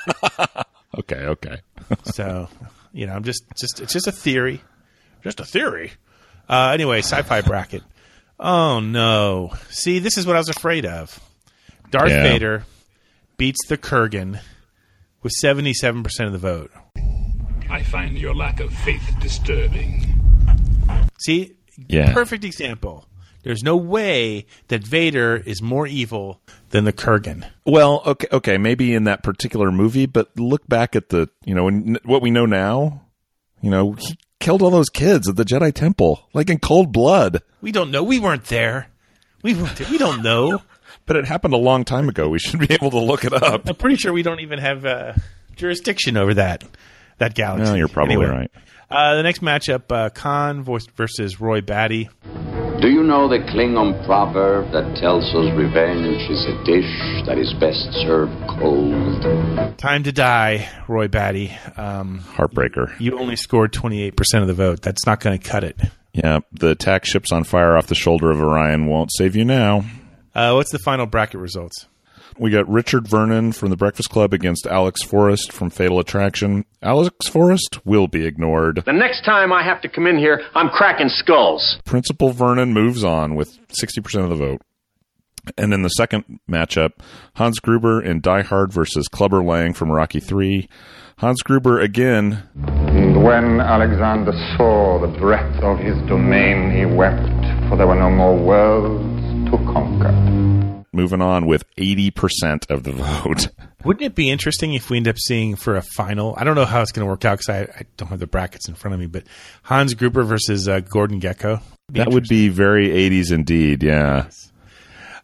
Okay, 0.99 1.15
okay. 1.17 1.61
so, 2.05 2.49
you 2.93 3.07
know, 3.07 3.13
I'm 3.13 3.23
just 3.23 3.45
just 3.57 3.81
it's 3.81 3.93
just 3.93 4.09
a 4.09 4.13
theory, 4.13 4.61
just 5.23 5.39
a 5.39 5.45
theory. 5.45 5.93
Uh, 6.49 6.71
anyway, 6.75 6.99
sci-fi 6.99 7.43
bracket. 7.43 7.85
Oh 8.41 8.81
no! 8.81 9.53
See, 9.69 10.01
this 10.01 10.19
is 10.19 10.27
what 10.27 10.35
I 10.35 10.41
was 10.41 10.49
afraid 10.49 10.85
of. 10.87 11.21
Darth 11.91 12.11
Yeah. 12.11 12.25
Vader 12.25 12.65
beats 13.37 13.65
the 13.69 13.79
Kurgan 13.79 14.41
with 15.23 15.33
77 15.33 16.03
percent 16.03 16.27
of 16.27 16.33
the 16.33 16.39
vote. 16.39 16.73
I 17.71 17.83
find 17.83 18.19
your 18.19 18.35
lack 18.35 18.61
of 18.61 18.73
faith 18.73 19.15
disturbing. 19.21 20.07
See, 21.21 21.57
Yeah. 21.89 22.13
perfect 22.13 22.45
example. 22.45 23.07
There's 23.43 23.63
no 23.63 23.77
way 23.77 24.45
that 24.69 24.85
Vader 24.87 25.37
is 25.37 25.63
more 25.63 25.87
evil 25.87 26.41
than 26.71 26.85
the 26.85 26.93
Kurgan. 26.93 27.47
Well, 27.65 28.03
okay, 28.05 28.27
okay, 28.33 28.59
maybe 28.59 28.93
in 28.95 29.05
that 29.05 29.23
particular 29.23 29.73
movie, 29.73 30.05
but 30.07 30.29
look 30.39 30.69
back 30.69 30.95
at 30.95 31.09
the, 31.09 31.29
you 31.45 31.55
know, 31.55 31.65
when, 31.65 31.97
what 32.05 32.21
we 32.21 32.31
know 32.31 32.45
now. 32.45 33.03
You 33.63 33.71
know, 33.71 33.93
he 33.93 34.19
killed 34.41 34.61
all 34.63 34.71
those 34.71 34.91
kids 34.91 35.29
at 35.29 35.37
the 35.37 35.45
Jedi 35.45 35.73
Temple, 35.73 36.29
like 36.35 36.51
in 36.51 36.59
cold 36.59 36.93
blood. 36.93 37.43
We 37.63 37.73
don't 37.73 37.91
know. 37.91 38.03
We 38.03 38.19
weren't 38.19 38.45
there. 38.47 38.89
We 39.43 39.55
weren't 39.55 39.77
there. 39.77 39.89
We 39.91 39.99
don't 39.99 40.23
know. 40.23 40.63
But 41.07 41.17
it 41.17 41.25
happened 41.25 41.55
a 41.55 41.57
long 41.57 41.85
time 41.85 42.09
ago. 42.09 42.29
We 42.29 42.39
should 42.39 42.61
be 42.61 42.73
able 42.73 42.91
to 42.93 42.99
look 43.01 43.25
it 43.25 43.33
up. 43.33 43.69
I'm 43.69 43.75
pretty 43.75 43.97
sure 43.97 44.13
we 44.13 44.23
don't 44.23 44.39
even 44.41 44.61
have 44.61 44.85
uh, 44.85 45.15
jurisdiction 45.57 46.17
over 46.17 46.35
that 46.35 46.63
that 47.21 47.35
galaxy. 47.35 47.71
No, 47.71 47.77
you're 47.77 47.89
probably 47.89 48.17
Anyway, 48.17 48.29
right. 48.31 48.51
Uh, 48.91 49.15
the 49.15 49.23
next 49.23 49.41
matchup, 49.41 49.83
uh, 49.91 50.11
Khan 50.11 50.65
versus 50.65 51.41
Roy 51.41 51.61
Batty. 51.61 52.09
Do 52.81 52.89
you 52.89 53.03
know 53.05 53.29
the 53.29 53.39
Klingon 53.39 54.05
proverb 54.05 54.73
that 54.73 54.97
tells 54.97 55.23
us 55.35 55.55
revenge 55.57 56.29
is 56.31 56.45
a 56.47 56.65
dish 56.65 56.91
that 57.27 57.39
is 57.39 57.53
best 57.61 57.93
served 58.03 58.33
cold? 58.59 59.79
Time 59.79 60.03
to 60.03 60.13
die, 60.13 60.69
Roy 60.89 61.07
Batty. 61.07 61.53
Um, 61.77 62.19
Heartbreaker. 62.21 62.99
you 62.99 63.19
only 63.19 63.37
scored 63.37 63.73
28% 63.73 64.15
of 64.41 64.49
the 64.49 64.55
vote. 64.55 64.81
That's 64.83 65.07
not 65.07 65.21
going 65.21 65.39
to 65.39 65.49
cut 65.49 65.63
it. 65.63 65.79
Yeah, 66.13 66.41
the 66.53 66.71
attack 66.71 67.05
ships 67.05 67.31
on 67.31 67.45
fire 67.45 67.77
off 67.77 67.87
the 67.87 67.95
shoulder 67.95 68.31
of 68.31 68.41
Orion 68.41 68.87
won't 68.87 69.11
save 69.13 69.37
you 69.37 69.45
now. 69.45 69.85
Uh, 70.35 70.55
what's 70.55 70.73
the 70.73 70.79
final 70.81 71.07
bracket 71.07 71.39
results? 71.41 71.87
We 72.41 72.51
got 72.51 72.67
Richard 72.71 73.07
Vernon 73.07 73.53
from 73.53 73.69
the 73.69 73.77
Breakfast 73.77 74.09
Club 74.09 74.33
against 74.33 74.67
Alex 74.67 75.03
Forrest 75.03 75.53
from 75.53 75.69
Fatal 75.69 76.01
Attraction. 76.01 76.65
Alex 76.81 77.29
Forrest 77.29 77.85
will 77.85 78.09
be 78.09 78.25
ignored. 78.25 78.83
The 78.87 78.95
next 78.95 79.27
time 79.27 79.53
I 79.53 79.63
have 79.63 79.83
to 79.83 79.91
come 79.91 80.07
in 80.07 80.17
here, 80.17 80.41
I'm 80.55 80.71
cracking 80.71 81.11
skulls. 81.11 81.77
Principal 81.85 82.31
Vernon 82.33 82.73
moves 82.73 83.05
on 83.05 83.35
with 83.35 83.51
60% 83.69 84.23
of 84.25 84.31
the 84.31 84.37
vote. 84.37 84.63
And 85.59 85.75
in 85.75 85.83
the 85.83 85.91
second 85.91 86.41
matchup, 86.51 86.93
Hans 87.35 87.61
Gruber 87.61 88.01
in 88.01 88.23
Die 88.23 88.43
Hard 88.43 88.73
versus 88.73 89.07
Clubber 89.07 89.43
Lang 89.43 89.75
from 89.75 89.91
Rocky 89.93 90.21
3. 90.21 90.67
Hans 91.19 91.43
Gruber 91.43 91.79
again. 91.79 92.49
And 92.65 93.23
when 93.23 93.61
Alexander 93.61 94.33
saw 94.57 94.99
the 94.99 95.19
breadth 95.19 95.63
of 95.63 95.79
his 95.79 95.99
domain, 96.09 96.75
he 96.75 96.87
wept, 96.87 97.69
for 97.69 97.77
there 97.77 97.87
were 97.87 97.97
no 97.97 98.09
more 98.09 98.35
worlds 98.35 99.51
to 99.51 99.59
conquer. 99.71 100.50
Moving 100.93 101.23
on 101.23 101.47
with 101.47 101.65
80% 101.77 102.69
of 102.69 102.83
the 102.83 102.93
vote. 103.25 103.49
Wouldn't 103.85 104.05
it 104.05 104.15
be 104.15 104.29
interesting 104.29 104.75
if 104.75 104.91
we 104.91 104.97
end 104.97 105.07
up 105.07 105.19
seeing 105.19 105.55
for 105.55 105.77
a 105.77 105.83
final? 105.83 106.35
I 106.37 106.45
don't 106.45 106.57
know 106.57 106.65
how 106.65 106.83
it's 106.83 106.91
going 106.91 107.07
to 107.07 107.11
work 107.11 107.25
out 107.25 107.39
because 107.39 107.49
I, 107.49 107.61
I 107.79 107.83
don't 107.97 108.09
have 108.09 108.19
the 108.19 108.27
brackets 108.27 108.69
in 108.69 108.75
front 108.75 108.95
of 108.95 109.01
me, 109.01 109.07
but 109.07 109.25
Hans 109.63 109.95
Gruber 109.95 110.25
versus 110.25 110.69
uh, 110.69 110.81
Gordon 110.81 111.21
Gekko. 111.21 111.63
That 111.91 112.11
would 112.11 112.29
be 112.29 112.49
very 112.49 112.89
80s 112.89 113.33
indeed, 113.33 113.83
yeah. 113.83 114.29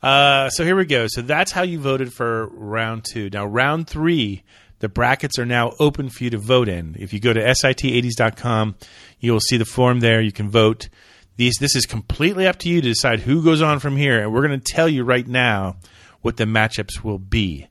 Uh, 0.03 0.51
so 0.51 0.65
here 0.65 0.77
we 0.77 0.85
go. 0.85 1.07
So 1.09 1.23
that's 1.23 1.53
how 1.53 1.63
you 1.63 1.81
voted 1.81 2.13
for 2.13 2.47
round 2.47 3.05
two. 3.05 3.29
Now, 3.31 3.47
round 3.47 3.89
three, 3.89 4.45
the 4.79 4.89
brackets 4.89 5.39
are 5.39 5.47
now 5.47 5.73
open 5.81 6.11
for 6.11 6.25
you 6.25 6.31
to 6.31 6.39
vote 6.39 6.69
in. 6.69 6.97
If 6.99 7.13
you 7.13 7.21
go 7.21 7.33
to 7.33 7.41
sit80s.com, 7.41 8.77
you 9.19 9.33
will 9.33 9.41
see 9.41 9.57
the 9.57 9.65
form 9.65 10.01
there. 10.01 10.21
You 10.21 10.33
can 10.33 10.49
vote. 10.51 10.89
These, 11.37 11.57
this 11.61 11.77
is 11.77 11.87
completely 11.87 12.47
up 12.47 12.59
to 12.61 12.69
you 12.69 12.81
to 12.81 12.89
decide 12.89 13.21
who 13.21 13.45
goes 13.45 13.63
on 13.63 13.79
from 13.79 13.97
here. 13.97 14.21
And 14.21 14.33
we're 14.33 14.47
going 14.47 14.59
to 14.59 14.73
tell 14.73 14.89
you 14.89 15.05
right 15.05 15.27
now 15.27 15.77
what 16.23 16.37
the 16.37 16.45
matchups 16.45 17.05
will 17.05 17.19
be. 17.19 17.69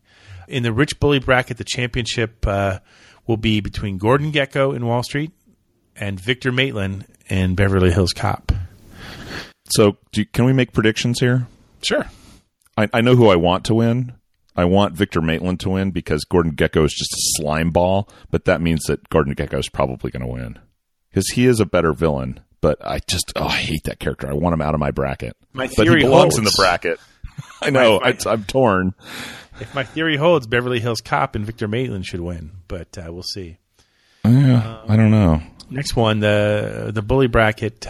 In 0.48 0.64
the 0.64 0.72
Rich 0.72 1.00
Bully 1.00 1.20
bracket, 1.20 1.58
the 1.58 1.64
championship 1.64 2.46
uh, 2.46 2.80
will 3.26 3.38
be 3.38 3.62
between 3.62 3.98
Gordon 3.98 4.32
Gekko 4.32 4.76
in 4.76 4.86
Wall 4.86 5.02
Street 5.02 5.32
and 5.96 6.20
Victor 6.20 6.52
Maitland 6.52 7.06
in 7.28 7.56
Beverly 7.56 7.92
Hills 7.92 8.14
Cop. 8.14 8.52
So, 9.70 9.98
do, 10.12 10.24
can 10.26 10.46
we 10.46 10.54
make 10.54 10.74
predictions 10.74 11.20
here? 11.20 11.48
Sure. 11.82 12.06
I, 12.78 12.88
I 12.94 13.02
know 13.02 13.16
who 13.16 13.30
I 13.30 13.36
want 13.36 13.66
to 13.66 13.76
win. 13.76 14.14
I 14.56 14.66
want 14.66 14.94
Victor 14.94 15.22
Maitland 15.22 15.60
to 15.62 15.72
win 15.72 15.92
because 15.92 16.24
Gordon 16.24 16.56
Gekko 16.56 16.86
is 16.86 16.94
just 16.94 17.14
a 17.14 17.42
slime 17.42 17.72
ball, 17.72 18.08
but 18.30 18.46
that 18.46 18.62
means 18.62 18.84
that 18.84 19.10
Gordon 19.10 19.36
Gekko 19.36 19.60
is 19.60 19.70
probably 19.70 20.12
going 20.12 20.26
to 20.26 20.32
win 20.32 20.60
because 21.10 21.28
he 21.32 21.46
is 21.46 21.60
a 21.60 21.66
better 21.66 21.94
villain. 21.94 22.40
But 22.66 22.84
I 22.84 22.98
just, 23.06 23.32
oh, 23.36 23.46
I 23.46 23.58
hate 23.58 23.84
that 23.84 24.00
character. 24.00 24.28
I 24.28 24.34
want 24.34 24.56
him 24.56 24.62
out 24.64 24.74
of 24.74 24.80
my 24.80 24.90
bracket. 24.90 25.38
My 25.54 25.68
theory 25.68 26.02
he 26.02 26.08
belongs 26.08 26.36
in 26.40 26.44
the 26.46 26.54
bracket. 26.58 27.00
I 27.62 27.70
know. 27.70 28.00
I, 28.04 28.18
I'm 28.26 28.44
torn. 28.46 28.96
If 29.60 29.76
my 29.76 29.84
theory 29.84 30.18
holds, 30.18 30.48
Beverly 30.48 30.80
Hills 30.80 31.00
Cop 31.00 31.36
and 31.36 31.46
Victor 31.46 31.68
Maitland 31.68 32.08
should 32.08 32.22
win, 32.22 32.50
but 32.68 32.98
uh, 32.98 33.14
we'll 33.14 33.22
see. 33.22 33.60
Yeah, 34.24 34.82
I 34.90 34.96
don't 34.98 35.12
know. 35.12 35.44
Next 35.70 35.96
one, 35.96 36.22
the 36.22 36.90
the 36.92 37.04
bully 37.04 37.28
bracket: 37.28 37.86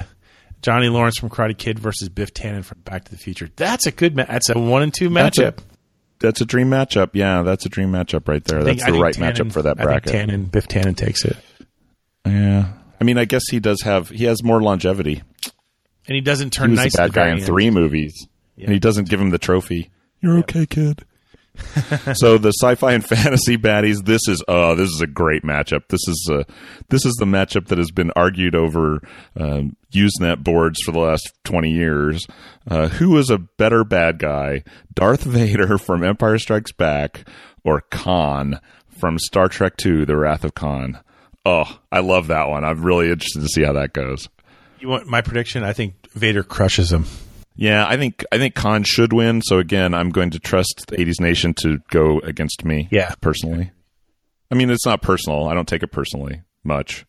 Johnny 0.61 0.89
Lawrence 0.89 1.17
from 1.17 1.29
Karate 1.29 1.57
Kid 1.57 1.79
versus 1.79 2.09
Biff 2.09 2.33
Tannen 2.33 2.65
from 2.65 2.79
Back 2.81 3.05
to 3.05 3.11
the 3.11 3.17
Future. 3.17 3.49
That's 3.55 3.85
a 3.85 3.91
good. 3.91 4.13
Ma- 4.17 4.25
that's 4.25 4.49
a 4.49 4.59
one 4.59 4.81
and 4.83 4.93
two 4.93 5.07
That's 5.07 5.37
a- 5.37 5.53
matchup. 5.53 5.57
That's 6.19 6.41
a 6.41 6.45
dream 6.45 6.69
matchup. 6.69 7.11
Yeah, 7.13 7.43
that's 7.43 7.65
a 7.65 7.69
dream 7.69 7.93
matchup 7.93 8.27
right 8.27 8.43
there. 8.43 8.61
Think- 8.63 8.79
That's 8.81 8.91
the 8.91 8.99
right 8.99 9.15
Tannen- 9.15 9.35
matchup 9.35 9.53
for 9.53 9.61
that 9.61 9.79
I 9.79 9.83
bracket. 9.85 10.11
think 10.11 10.29
Tannen, 10.31 10.51
Biff 10.51 10.67
Tannen 10.67 10.97
takes 10.97 11.23
it, 11.23 11.37
Yeah. 12.25 12.73
I 12.99 13.03
mean, 13.03 13.17
I 13.17 13.25
guess 13.25 13.43
he 13.49 13.59
does 13.59 13.81
have 13.83 14.09
he 14.09 14.25
has 14.25 14.43
more 14.43 14.61
longevity. 14.61 15.21
and 16.07 16.15
he 16.15 16.21
doesn't 16.21 16.51
turn 16.51 16.69
he 16.69 16.71
was 16.71 16.79
nice. 16.79 16.95
the 16.95 17.01
at 17.03 17.07
bad 17.07 17.13
guy 17.13 17.21
very 17.21 17.31
in 17.31 17.37
end. 17.37 17.45
three 17.45 17.69
movies, 17.69 18.27
and 18.57 18.71
he 18.71 18.79
doesn't 18.79 19.09
give 19.09 19.19
him 19.19 19.29
the 19.31 19.37
trophy. 19.37 19.89
You're 20.21 20.37
okay, 20.39 20.65
kid. 20.65 21.05
so 22.15 22.37
the 22.37 22.51
sci-fi 22.61 22.93
and 22.93 23.05
fantasy 23.05 23.57
baddies. 23.57 24.03
This 24.03 24.27
is 24.27 24.43
uh 24.47 24.75
this 24.75 24.89
is 24.89 24.99
a 25.01 25.07
great 25.07 25.43
matchup. 25.43 25.87
This 25.87 26.05
is 26.07 26.29
uh 26.31 26.43
this 26.89 27.05
is 27.05 27.13
the 27.13 27.25
matchup 27.25 27.67
that 27.67 27.77
has 27.77 27.91
been 27.91 28.11
argued 28.15 28.55
over 28.55 28.99
um, 29.39 29.77
Usenet 29.93 30.43
boards 30.43 30.81
for 30.83 30.91
the 30.91 30.99
last 30.99 31.31
twenty 31.45 31.71
years. 31.71 32.25
Uh, 32.69 32.87
who 32.89 33.17
is 33.17 33.29
a 33.29 33.37
better 33.37 33.83
bad 33.85 34.19
guy, 34.19 34.63
Darth 34.93 35.23
Vader 35.23 35.77
from 35.77 36.03
Empire 36.03 36.37
Strikes 36.39 36.71
Back, 36.73 37.25
or 37.63 37.81
Khan 37.89 38.59
from 38.89 39.17
Star 39.19 39.47
Trek 39.47 39.73
II: 39.85 40.03
The 40.03 40.17
Wrath 40.17 40.43
of 40.43 40.55
Khan? 40.55 40.99
Oh, 41.45 41.79
I 41.91 41.99
love 41.99 42.27
that 42.27 42.49
one. 42.49 42.65
I'm 42.65 42.83
really 42.83 43.09
interested 43.11 43.41
to 43.41 43.47
see 43.47 43.63
how 43.63 43.73
that 43.73 43.93
goes. 43.93 44.27
You 44.79 44.89
want 44.89 45.07
my 45.07 45.21
prediction? 45.21 45.63
I 45.63 45.73
think 45.73 45.93
Vader 46.11 46.43
crushes 46.43 46.91
him. 46.91 47.05
Yeah, 47.55 47.85
I 47.87 47.95
think 47.97 48.25
I 48.31 48.37
think 48.37 48.55
Khan 48.55 48.83
should 48.83 49.13
win. 49.13 49.41
So 49.41 49.59
again, 49.59 49.93
I'm 49.93 50.09
going 50.09 50.31
to 50.31 50.39
trust 50.39 50.85
the 50.87 50.97
80s 50.97 51.21
Nation 51.21 51.53
to 51.61 51.79
go 51.89 52.19
against 52.19 52.65
me. 52.65 52.89
Yeah. 52.91 53.13
personally. 53.21 53.71
I 54.51 54.55
mean, 54.55 54.69
it's 54.69 54.85
not 54.85 55.01
personal. 55.01 55.47
I 55.47 55.53
don't 55.53 55.67
take 55.67 55.83
it 55.83 55.91
personally 55.91 56.41
much. 56.63 57.05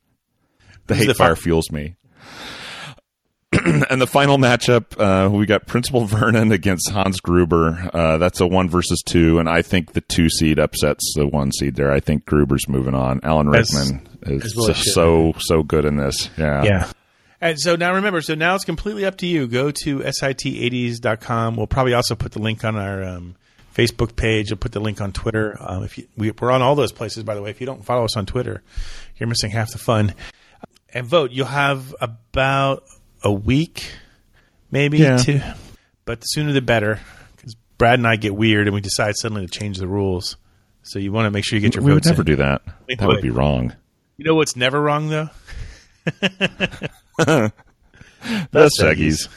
The 0.87 0.95
hate 0.95 1.07
the 1.07 1.14
fire 1.14 1.35
fi- 1.35 1.43
fuels 1.43 1.71
me. 1.73 1.97
and 3.52 4.00
the 4.00 4.07
final 4.07 4.38
matchup, 4.38 4.99
uh, 4.99 5.28
we 5.31 5.47
got 5.47 5.66
Principal 5.66 6.05
Vernon 6.07 6.52
against 6.52 6.90
Hans 6.90 7.21
Gruber. 7.21 7.90
Uh, 7.93 8.19
that's 8.19 8.40
a 8.40 8.47
one 8.47 8.69
versus 8.69 9.02
two, 9.07 9.38
and 9.38 9.49
I 9.49 9.62
think 9.62 9.93
the 9.93 10.00
two 10.00 10.28
seed 10.28 10.59
upsets 10.59 11.14
the 11.16 11.26
one 11.26 11.52
seed 11.52 11.75
there. 11.76 11.90
I 11.93 12.00
think 12.00 12.25
Gruber's 12.26 12.69
moving 12.69 12.95
on. 12.95 13.21
Alan 13.23 13.49
Rickman 13.49 14.07
is 14.28 14.54
well 14.56 14.71
it 14.71 14.76
so, 14.76 15.33
so 15.33 15.35
so 15.38 15.62
good 15.62 15.85
in 15.85 15.97
this. 15.97 16.28
Yeah, 16.37 16.62
Yeah. 16.64 16.90
And 17.40 17.61
so 17.61 17.76
now 17.76 17.92
remember, 17.95 18.23
so 18.23 18.35
now 18.35 18.54
it's 18.54 18.64
completely 18.64 19.04
up 19.04 19.18
to 19.18 19.26
you. 19.26 19.47
Go 19.47 19.71
to 19.71 19.99
sit80s.com. 19.99 21.56
We'll 21.56 21.66
probably 21.66 21.95
also 21.95 22.14
put 22.14 22.33
the 22.33 22.38
link 22.40 22.64
on 22.64 22.76
our 22.76 23.04
um, 23.04 23.37
Facebook 23.75 24.16
page. 24.16 24.50
We'll 24.50 24.56
put 24.59 24.73
the 24.73 24.80
link 24.80 25.00
on 25.00 25.12
Twitter. 25.12 25.56
Um, 25.61 25.85
if 25.85 25.99
you, 25.99 26.09
we, 26.16 26.30
we're 26.30 26.50
on 26.50 26.62
all 26.62 26.75
those 26.75 26.92
places, 26.92 27.25
by 27.25 27.35
the 27.35 27.42
way. 27.42 27.50
If 27.50 27.61
you 27.61 27.66
don't 27.66 27.85
follow 27.85 28.04
us 28.04 28.16
on 28.16 28.25
Twitter, 28.25 28.62
you're 29.18 29.28
missing 29.28 29.50
half 29.50 29.71
the 29.71 29.78
fun. 29.78 30.14
And 30.95 31.06
vote. 31.06 31.30
You'll 31.30 31.47
have 31.47 31.95
about 32.00 32.85
a 33.23 33.30
week, 33.33 33.90
maybe 34.71 34.99
Yeah. 34.99 35.18
two, 35.18 35.40
but 36.06 36.21
the 36.21 36.25
sooner 36.26 36.52
the 36.52 36.62
better. 36.62 37.00
Because 37.37 37.54
Brad 37.76 37.99
and 37.99 38.06
I 38.06 38.16
get 38.16 38.35
weird, 38.35 38.66
and 38.66 38.75
we 38.75 38.80
decide 38.80 39.14
suddenly 39.16 39.47
to 39.47 39.50
change 39.59 39.76
the 39.78 39.87
rules. 39.88 40.37
So 40.85 40.99
you 40.99 41.12
want 41.12 41.26
to 41.26 41.30
make 41.30 41.45
sure 41.45 41.59
you 41.59 41.61
get 41.61 41.75
your 41.75 41.85
we 41.85 41.92
would 41.92 42.06
never 42.06 42.23
in. 42.23 42.26
do 42.26 42.37
that. 42.37 42.62
We 42.88 42.95
That 42.95 43.06
would 43.09 43.16
would. 43.16 43.23
be 43.23 43.30
wrong. 43.30 43.75
You 44.17 44.25
know 44.25 44.35
what's 44.35 44.57
never 44.57 44.81
wrong 44.81 45.09
though? 45.09 45.31
The 48.51 48.71
Seggies. 48.81 49.29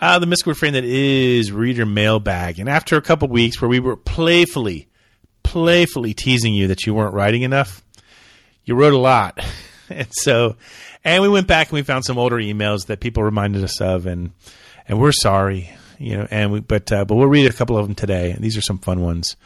Uh, 0.00 0.18
the 0.18 0.26
mystical 0.26 0.50
refrain 0.50 0.72
that 0.72 0.84
is 0.84 1.52
reader 1.52 1.86
mailbag. 1.86 2.58
And 2.58 2.68
after 2.68 2.96
a 2.96 3.02
couple 3.02 3.28
weeks 3.28 3.60
where 3.60 3.68
we 3.68 3.80
were 3.80 3.96
playfully, 3.96 4.88
playfully 5.42 6.12
teasing 6.12 6.54
you 6.54 6.68
that 6.68 6.86
you 6.86 6.94
weren't 6.94 7.14
writing 7.14 7.42
enough, 7.42 7.82
you 8.64 8.74
wrote 8.74 8.92
a 8.92 8.98
lot. 8.98 9.38
and 9.88 10.08
so, 10.10 10.56
and 11.04 11.22
we 11.22 11.28
went 11.28 11.46
back 11.46 11.68
and 11.68 11.74
we 11.74 11.82
found 11.82 12.04
some 12.04 12.18
older 12.18 12.36
emails 12.36 12.86
that 12.86 13.00
people 13.00 13.22
reminded 13.22 13.64
us 13.64 13.80
of, 13.80 14.06
and 14.06 14.32
and 14.88 15.00
we're 15.00 15.12
sorry, 15.12 15.70
you 16.02 16.16
know. 16.16 16.26
And 16.30 16.52
we, 16.52 16.60
but 16.60 16.90
uh, 16.92 17.04
but 17.04 17.14
we'll 17.14 17.28
read 17.28 17.50
a 17.50 17.52
couple 17.52 17.76
of 17.76 17.86
them 17.86 17.94
today. 17.94 18.36
These 18.38 18.56
are 18.56 18.62
some 18.62 18.78
fun 18.78 19.00
ones. 19.00 19.36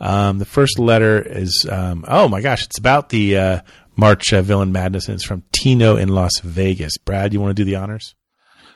Um, 0.00 0.38
the 0.38 0.44
first 0.44 0.78
letter 0.78 1.22
is 1.22 1.66
um, 1.70 2.04
oh 2.08 2.28
my 2.28 2.40
gosh, 2.40 2.64
it's 2.64 2.78
about 2.78 3.10
the 3.10 3.38
uh, 3.38 3.60
March 3.96 4.32
uh, 4.32 4.42
Villain 4.42 4.72
Madness, 4.72 5.08
and 5.08 5.14
it's 5.14 5.24
from 5.24 5.44
Tino 5.52 5.96
in 5.96 6.08
Las 6.08 6.40
Vegas. 6.40 6.98
Brad, 6.98 7.32
you 7.32 7.40
want 7.40 7.56
to 7.56 7.62
do 7.62 7.64
the 7.64 7.76
honors? 7.76 8.14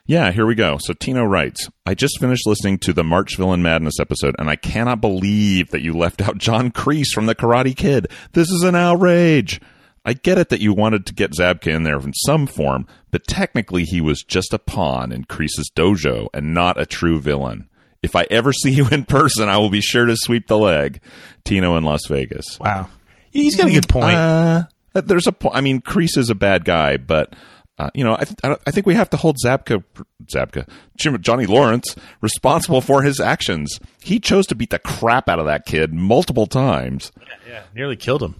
Yeah, 0.09 0.31
here 0.31 0.47
we 0.47 0.55
go. 0.55 0.79
So 0.81 0.93
Tino 0.93 1.25
writes, 1.25 1.69
I 1.85 1.95
just 1.95 2.21
finished 2.21 2.47
listening 2.47 2.79
to 2.79 2.93
the 2.93 3.03
March 3.03 3.37
Villain 3.37 3.61
Madness 3.61 3.99
episode, 3.99 4.37
and 4.39 4.49
I 4.49 4.55
cannot 4.55 5.01
believe 5.01 5.71
that 5.71 5.83
you 5.83 5.95
left 5.95 6.23
out 6.23 6.39
John 6.39 6.71
Kreese 6.71 7.11
from 7.13 7.27
The 7.27 7.35
Karate 7.35 7.77
Kid. 7.77 8.07
This 8.33 8.49
is 8.49 8.63
an 8.63 8.77
outrage. 8.77 9.61
I 10.07 10.13
get 10.13 10.39
it 10.39 10.51
that 10.51 10.61
you 10.61 10.73
wanted 10.73 11.05
to 11.07 11.15
get 11.15 11.33
Zabka 11.33 11.67
in 11.67 11.83
there 11.83 11.99
in 11.99 12.15
some 12.15 12.47
form, 12.47 12.87
but 13.11 13.27
technically 13.27 13.83
he 13.83 14.01
was 14.01 14.23
just 14.23 14.55
a 14.55 14.59
pawn 14.59 15.11
in 15.11 15.25
Kreese's 15.25 15.69
dojo 15.75 16.29
and 16.33 16.55
not 16.55 16.81
a 16.81 16.87
true 16.87 17.21
villain. 17.21 17.69
If 18.05 18.15
I 18.15 18.25
ever 18.31 18.53
see 18.53 18.71
you 18.71 18.87
in 18.89 19.05
person, 19.05 19.49
I 19.49 19.59
will 19.59 19.69
be 19.69 19.81
sure 19.81 20.07
to 20.07 20.17
sweep 20.17 20.47
the 20.47 20.57
leg. 20.57 21.01
Tino 21.45 21.77
in 21.77 21.83
Las 21.83 22.07
Vegas. 22.07 22.59
Wow. 22.61 22.89
He's 23.33 23.57
got 23.57 23.67
a 23.67 23.73
good 23.73 23.89
point. 23.89 24.17
Uh, 24.17 24.65
there's 24.93 25.27
a 25.27 25.33
point. 25.33 25.57
I 25.57 25.61
mean, 25.61 25.81
Kreese 25.81 26.17
is 26.17 26.31
a 26.31 26.37
bad 26.37 26.65
guy, 26.65 26.99
but 26.99 27.35
uh, 27.79 27.91
you 27.93 28.05
know, 28.05 28.15
I, 28.15 28.25
th- 28.25 28.59
I, 28.67 28.71
think 28.71 28.87
we 28.87 28.95
have 28.95 29.11
to 29.11 29.19
hold 29.19 29.37
Zabka, 29.45 29.85
Zabka, 30.25 30.67
Jim, 30.97 31.21
Johnny 31.21 31.45
Lawrence 31.45 31.95
responsible 32.23 32.81
for 32.81 33.03
his 33.03 33.21
actions. 33.21 33.79
He 34.01 34.19
chose 34.19 34.47
to 34.47 34.55
beat 34.55 34.71
the 34.71 34.79
crap 34.79 35.29
out 35.29 35.39
of 35.39 35.47
that 35.47 35.67
kid 35.67 35.93
multiple 35.93 36.47
times. 36.47 37.13
Yeah, 37.19 37.35
yeah 37.47 37.63
nearly 37.75 37.97
killed 37.97 38.23
him. 38.23 38.37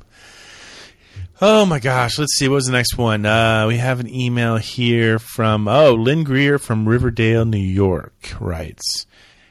Oh 1.39 1.67
my 1.67 1.81
gosh, 1.81 2.19
let's 2.19 2.35
see. 2.39 2.49
What 2.49 2.55
was 2.55 2.65
the 2.65 2.73
next 2.73 2.97
one? 2.97 3.27
Uh, 3.27 3.67
we 3.69 3.77
have 3.77 4.01
an 4.01 4.09
email 4.09 4.57
here 4.57 5.19
from, 5.19 5.69
oh, 5.69 5.93
Lynn 5.93 6.25
Greer 6.25 6.59
from 6.59 6.89
Riverdale, 6.89 7.45
New 7.45 7.59
York 7.59 8.35
writes. 8.41 9.05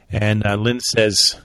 And 0.10 0.44
uh, 0.48 0.56
Lynn 0.56 0.80
says, 0.80 1.40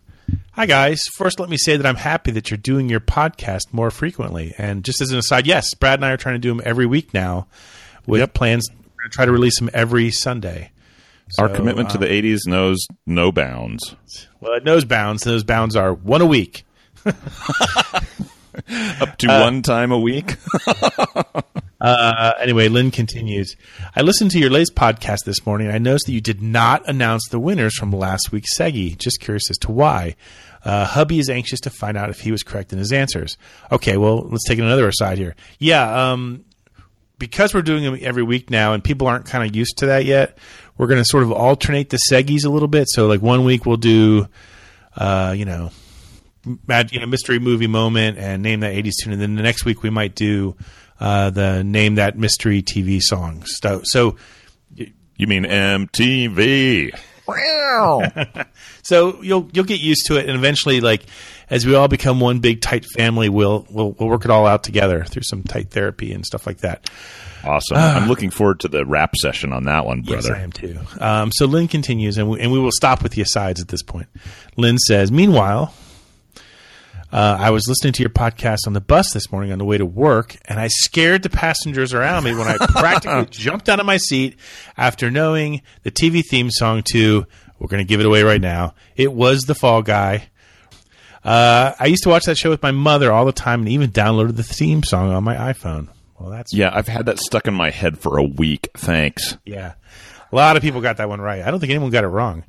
Hi, 0.53 0.65
guys. 0.65 1.03
First, 1.15 1.41
let 1.41 1.51
me 1.51 1.59
say 1.59 1.77
that 1.77 1.85
I'm 1.85 1.97
happy 1.97 2.31
that 2.31 2.51
you're 2.51 2.57
doing 2.57 2.89
your 2.89 3.01
podcast 3.01 3.73
more 3.73 3.91
frequently. 3.91 4.55
And 4.57 4.83
just 4.83 5.03
as 5.03 5.11
an 5.11 5.19
aside, 5.19 5.47
yes, 5.47 5.75
Brad 5.75 5.99
and 5.99 6.07
I 6.07 6.13
are 6.13 6.17
trying 6.17 6.37
to 6.37 6.41
do 6.41 6.49
them 6.49 6.63
every 6.65 6.87
week 6.87 7.13
now 7.13 7.47
with 8.07 8.21
yep. 8.21 8.33
plans 8.33 8.67
to 8.67 9.09
try 9.11 9.27
to 9.27 9.33
release 9.33 9.59
them 9.59 9.69
every 9.75 10.11
Sunday. 10.11 10.71
So, 11.33 11.43
Our 11.43 11.49
commitment 11.51 11.91
um, 11.91 11.93
to 11.93 11.99
the 11.99 12.07
80s 12.07 12.47
knows 12.47 12.79
no 13.05 13.31
bounds. 13.31 13.95
Well, 14.41 14.55
it 14.55 14.65
knows 14.65 14.87
bounds. 14.87 15.27
and 15.27 15.35
Those 15.35 15.45
bounds 15.45 15.77
are 15.77 15.93
one 15.93 16.23
a 16.23 16.27
week. 16.27 16.65
Up 19.01 19.17
to 19.19 19.29
uh, 19.29 19.41
one 19.43 19.63
time 19.63 19.93
a 19.93 19.99
week. 19.99 20.37
uh, 21.81 22.33
anyway, 22.39 22.69
Lynn 22.69 22.91
continues. 22.91 23.57
I 23.95 24.03
listened 24.03 24.31
to 24.33 24.39
your 24.39 24.51
latest 24.51 24.75
podcast 24.75 25.25
this 25.25 25.45
morning. 25.47 25.69
I 25.69 25.79
noticed 25.79 26.07
that 26.07 26.13
you 26.13 26.21
did 26.21 26.43
not 26.43 26.89
announce 26.89 27.29
the 27.29 27.39
winners 27.39 27.77
from 27.77 27.91
last 27.91 28.33
week's 28.33 28.57
Segi. 28.57 28.97
Just 28.97 29.21
curious 29.21 29.51
as 29.51 29.59
to 29.59 29.73
why. 29.73 30.17
Uh, 30.65 30.85
hubby 30.85 31.19
is 31.19 31.31
anxious 31.31 31.61
to 31.61 31.71
find 31.71 31.97
out 31.97 32.11
if 32.11 32.21
he 32.21 32.31
was 32.31 32.43
correct 32.43 32.73
in 32.73 32.79
his 32.79 32.93
answers. 32.93 33.39
Okay, 33.73 33.97
well, 33.97 34.21
let's 34.29 34.47
take 34.47 34.59
another 34.59 34.89
aside 34.89 35.17
here. 35.17 35.35
Yeah, 35.59 36.11
um, 36.11 36.45
because 37.19 37.55
we're 37.55 37.63
doing 37.63 37.85
them 37.85 37.99
every 38.01 38.23
week 38.23 38.51
now, 38.51 38.73
and 38.73 38.85
people 38.85 39.07
aren't 39.07 39.27
kind 39.27 39.49
of 39.49 39.55
used 39.55 39.79
to 39.79 39.87
that 39.87 40.05
yet. 40.05 40.37
We're 40.77 40.87
going 40.87 41.01
to 41.01 41.05
sort 41.05 41.23
of 41.23 41.33
alternate 41.33 41.91
the 41.91 41.99
seggies 42.11 42.45
a 42.45 42.49
little 42.49 42.69
bit. 42.69 42.89
So, 42.89 43.07
like 43.07 43.23
one 43.23 43.45
week 43.45 43.65
we'll 43.65 43.77
do, 43.77 44.27
uh, 44.97 45.35
you 45.37 45.45
know, 45.45 45.71
you 46.45 47.01
know, 47.01 47.07
mystery 47.07 47.39
movie 47.39 47.67
moment 47.67 48.19
and 48.19 48.43
name 48.43 48.61
that 48.61 48.75
80s 48.75 48.93
tune. 49.03 49.13
And 49.13 49.23
then 49.23 49.35
the 49.37 49.43
next 49.43 49.65
week 49.65 49.83
we 49.83 49.91
might 49.91 50.15
do 50.15 50.57
uh, 50.99 51.31
the 51.31 51.65
name 51.65 51.97
that 51.97 52.19
mystery 52.19 52.63
TV 52.63 53.01
song. 53.01 53.45
So, 53.45 53.81
so 53.85 54.17
you 55.21 55.27
mean 55.27 55.45
MTV? 55.45 56.99
so 58.83 59.23
you'll 59.23 59.49
you'll 59.53 59.65
get 59.65 59.81
used 59.81 60.07
to 60.07 60.17
it, 60.17 60.29
and 60.29 60.37
eventually, 60.37 60.81
like 60.81 61.05
as 61.49 61.67
we 61.67 61.75
all 61.75 61.89
become 61.89 62.21
one 62.21 62.41
big 62.41 62.61
tight 62.61 62.85
family, 62.85 63.29
we'll 63.29 63.67
we'll, 63.71 63.93
we'll 63.93 64.09
work 64.09 64.25
it 64.25 64.31
all 64.31 64.47
out 64.47 64.65
together 64.65 65.05
through 65.05 65.23
some 65.23 65.43
tight 65.43 65.71
therapy 65.71 66.13
and 66.13 66.25
stuff 66.27 66.47
like 66.47 66.59
that. 66.59 66.91
Awesome! 67.45 67.77
Uh, 67.77 67.81
I'm 67.81 68.09
looking 68.09 68.31
forward 68.31 68.61
to 68.61 68.69
the 68.69 68.85
rap 68.85 69.15
session 69.17 69.53
on 69.53 69.65
that 69.65 69.87
one, 69.87 70.03
brother. 70.03 70.29
Yes, 70.29 70.37
I 70.37 70.41
am 70.41 70.53
too. 70.53 70.79
Um, 70.99 71.31
so 71.33 71.47
Lynn 71.47 71.69
continues, 71.69 72.19
and 72.19 72.29
we, 72.29 72.41
and 72.41 72.51
we 72.51 72.59
will 72.59 72.73
stop 72.73 73.03
with 73.03 73.13
the 73.13 73.23
asides 73.23 73.61
at 73.61 73.69
this 73.69 73.83
point. 73.83 74.09
Lynn 74.57 74.79
says, 74.79 75.13
"Meanwhile, 75.13 75.73
uh, 77.13 77.37
I 77.41 77.51
was 77.51 77.67
listening 77.69 77.93
to 77.95 78.03
your 78.03 78.11
podcast 78.11 78.67
on 78.67 78.73
the 78.73 78.81
bus 78.81 79.13
this 79.13 79.33
morning 79.33 79.53
on 79.53 79.59
the 79.59 79.65
way 79.65 79.79
to 79.79 79.87
work, 79.87 80.37
and 80.47 80.61
I 80.61 80.69
scared 80.69 81.23
the 81.23 81.31
passengers 81.31 81.93
around 81.93 82.25
me 82.25 82.35
when 82.35 82.47
I 82.47 82.57
practically 82.69 83.27
jumped 83.31 83.69
out 83.69 83.81
of 83.81 83.87
my 83.87 83.97
seat 83.97 84.37
after 84.77 85.11
knowing 85.11 85.63
the 85.83 85.91
TV 85.91 86.25
theme 86.25 86.51
song 86.51 86.83
to. 86.93 87.27
We're 87.59 87.69
going 87.69 87.85
to 87.85 87.89
give 87.89 88.01
it 88.01 88.07
away 88.07 88.23
right 88.23 88.41
now. 88.41 88.75
It 88.97 89.13
was 89.13 89.43
The 89.43 89.55
Fall 89.55 89.83
Guy. 89.83 90.31
Uh, 91.23 91.73
I 91.79 91.87
used 91.87 92.05
to 92.05 92.09
watch 92.09 92.25
that 92.25 92.39
show 92.39 92.49
with 92.49 92.63
my 92.63 92.71
mother 92.71 93.13
all 93.13 93.27
the 93.27 93.33
time, 93.33 93.61
and 93.61 93.69
even 93.69 93.91
downloaded 93.91 94.37
the 94.37 94.43
theme 94.43 94.83
song 94.83 95.13
on 95.13 95.25
my 95.25 95.35
iPhone. 95.35 95.89
Well, 96.19 96.31
that's 96.31 96.55
yeah. 96.55 96.71
I've 96.73 96.89
had 96.89 97.07
that 97.07 97.19
stuck 97.19 97.47
in 97.47 97.55
my 97.55 97.71
head 97.71 97.99
for 97.99 98.19
a 98.19 98.23
week. 98.23 98.71
Thanks. 98.75 99.37
Yeah, 99.45 99.75
a 100.33 100.37
lot 100.37 100.57
of 100.57 100.63
people 100.63 100.81
got 100.81 100.99
that 100.99 101.09
one 101.09 101.21
right. 101.21 101.43
I 101.43 101.51
don't 101.51 101.61
think 101.61 101.71
anyone 101.71 101.91
got 101.91 102.05
it 102.05 102.09
wrong. 102.09 102.45